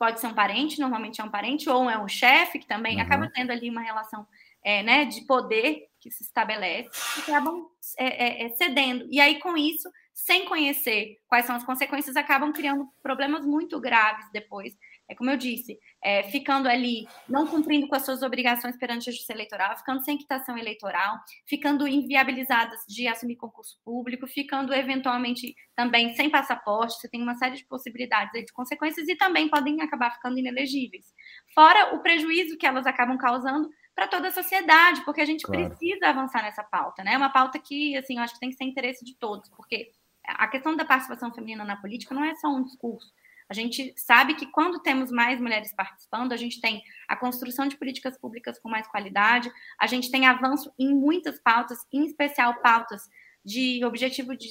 pode 0.00 0.18
ser 0.18 0.28
um 0.28 0.34
parente, 0.34 0.80
normalmente 0.80 1.20
é 1.20 1.24
um 1.24 1.30
parente, 1.30 1.68
ou 1.68 1.90
é 1.90 1.98
um 1.98 2.08
chefe, 2.08 2.58
que 2.58 2.66
também 2.66 2.96
uhum. 2.96 3.02
acaba 3.02 3.28
tendo 3.28 3.52
ali 3.52 3.68
uma 3.68 3.82
relação 3.82 4.26
é, 4.64 4.82
né, 4.82 5.04
de 5.04 5.26
poder 5.26 5.88
que 6.00 6.10
se 6.10 6.24
estabelece, 6.24 6.88
e 7.18 7.20
acabam 7.20 7.66
é, 7.98 8.06
é, 8.06 8.46
é, 8.46 8.48
cedendo. 8.56 9.06
E 9.10 9.20
aí, 9.20 9.38
com 9.38 9.54
isso, 9.58 9.90
sem 10.14 10.46
conhecer 10.46 11.18
quais 11.28 11.44
são 11.44 11.54
as 11.54 11.64
consequências, 11.64 12.16
acabam 12.16 12.50
criando 12.50 12.88
problemas 13.02 13.44
muito 13.44 13.78
graves 13.78 14.24
depois 14.32 14.74
é 15.10 15.14
como 15.16 15.28
eu 15.28 15.36
disse, 15.36 15.76
é, 16.02 16.22
ficando 16.22 16.68
ali, 16.68 17.04
não 17.28 17.44
cumprindo 17.44 17.88
com 17.88 17.96
as 17.96 18.04
suas 18.04 18.22
obrigações 18.22 18.76
perante 18.76 19.10
a 19.10 19.12
justiça 19.12 19.32
eleitoral, 19.32 19.76
ficando 19.76 20.04
sem 20.04 20.16
quitação 20.16 20.56
eleitoral, 20.56 21.18
ficando 21.48 21.86
inviabilizadas 21.88 22.78
de 22.88 23.08
assumir 23.08 23.34
concurso 23.34 23.76
público, 23.84 24.28
ficando 24.28 24.72
eventualmente 24.72 25.52
também 25.74 26.14
sem 26.14 26.30
passaporte, 26.30 26.94
você 26.94 27.08
tem 27.08 27.20
uma 27.20 27.34
série 27.34 27.56
de 27.56 27.66
possibilidades 27.66 28.44
de 28.44 28.52
consequências 28.52 29.08
e 29.08 29.16
também 29.16 29.48
podem 29.48 29.82
acabar 29.82 30.12
ficando 30.12 30.38
inelegíveis. 30.38 31.06
Fora 31.52 31.92
o 31.96 31.98
prejuízo 31.98 32.56
que 32.56 32.66
elas 32.66 32.86
acabam 32.86 33.18
causando 33.18 33.68
para 33.96 34.06
toda 34.06 34.28
a 34.28 34.32
sociedade, 34.32 35.04
porque 35.04 35.20
a 35.20 35.26
gente 35.26 35.42
claro. 35.42 35.70
precisa 35.70 36.06
avançar 36.06 36.42
nessa 36.44 36.62
pauta, 36.62 37.02
né? 37.02 37.14
É 37.14 37.16
uma 37.16 37.30
pauta 37.30 37.58
que, 37.58 37.96
assim, 37.96 38.16
eu 38.16 38.22
acho 38.22 38.34
que 38.34 38.40
tem 38.40 38.50
que 38.50 38.56
ser 38.56 38.64
interesse 38.64 39.04
de 39.04 39.16
todos, 39.18 39.50
porque 39.50 39.90
a 40.24 40.46
questão 40.46 40.76
da 40.76 40.84
participação 40.84 41.34
feminina 41.34 41.64
na 41.64 41.76
política 41.76 42.14
não 42.14 42.24
é 42.24 42.34
só 42.36 42.48
um 42.48 42.62
discurso, 42.62 43.12
a 43.50 43.52
gente 43.52 43.92
sabe 43.96 44.36
que 44.36 44.46
quando 44.46 44.78
temos 44.78 45.10
mais 45.10 45.40
mulheres 45.40 45.74
participando, 45.74 46.32
a 46.32 46.36
gente 46.36 46.60
tem 46.60 46.80
a 47.08 47.16
construção 47.16 47.66
de 47.66 47.76
políticas 47.76 48.16
públicas 48.16 48.60
com 48.60 48.70
mais 48.70 48.86
qualidade, 48.86 49.50
a 49.76 49.88
gente 49.88 50.08
tem 50.08 50.24
avanço 50.24 50.72
em 50.78 50.94
muitas 50.94 51.40
pautas, 51.40 51.80
em 51.92 52.06
especial 52.06 52.54
pautas 52.62 53.10
de 53.44 53.84
objetivo 53.84 54.36
de 54.36 54.50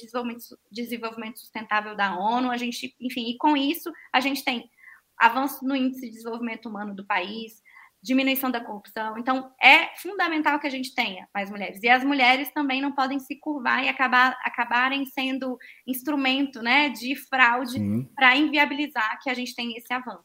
desenvolvimento, 0.70 1.38
sustentável 1.38 1.96
da 1.96 2.14
ONU, 2.14 2.50
a 2.50 2.58
gente, 2.58 2.94
enfim, 3.00 3.30
e 3.30 3.38
com 3.38 3.56
isso 3.56 3.90
a 4.12 4.20
gente 4.20 4.44
tem 4.44 4.70
avanço 5.16 5.64
no 5.64 5.74
índice 5.74 6.02
de 6.02 6.10
desenvolvimento 6.10 6.68
humano 6.68 6.94
do 6.94 7.06
país, 7.06 7.62
diminuição 8.02 8.50
da 8.50 8.60
corrupção. 8.60 9.18
Então, 9.18 9.50
é 9.62 9.88
fundamental 10.00 10.58
que 10.58 10.66
a 10.66 10.70
gente 10.70 10.94
tenha 10.94 11.28
mais 11.34 11.50
mulheres. 11.50 11.82
E 11.82 11.88
as 11.88 12.02
mulheres 12.02 12.50
também 12.52 12.80
não 12.80 12.92
podem 12.92 13.18
se 13.18 13.38
curvar 13.38 13.84
e 13.84 13.88
acabar, 13.88 14.36
acabarem 14.42 15.04
sendo 15.06 15.58
instrumento 15.86 16.62
né, 16.62 16.88
de 16.88 17.14
fraude 17.28 17.78
para 18.14 18.36
inviabilizar 18.36 19.18
que 19.22 19.28
a 19.28 19.34
gente 19.34 19.54
tenha 19.54 19.76
esse 19.76 19.92
avanço. 19.92 20.24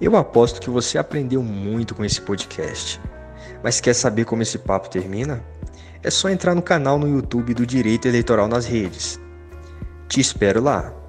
Eu 0.00 0.16
aposto 0.16 0.60
que 0.60 0.70
você 0.70 0.98
aprendeu 0.98 1.42
muito 1.42 1.94
com 1.94 2.04
esse 2.04 2.20
podcast. 2.20 3.00
Mas 3.62 3.80
quer 3.80 3.94
saber 3.94 4.24
como 4.24 4.42
esse 4.42 4.58
papo 4.58 4.90
termina? 4.90 5.44
É 6.02 6.10
só 6.10 6.28
entrar 6.28 6.54
no 6.54 6.62
canal 6.62 6.98
no 6.98 7.08
YouTube 7.08 7.54
do 7.54 7.66
Direito 7.66 8.06
Eleitoral 8.06 8.46
nas 8.46 8.66
Redes. 8.66 9.18
Te 10.08 10.20
espero 10.20 10.62
lá. 10.62 11.03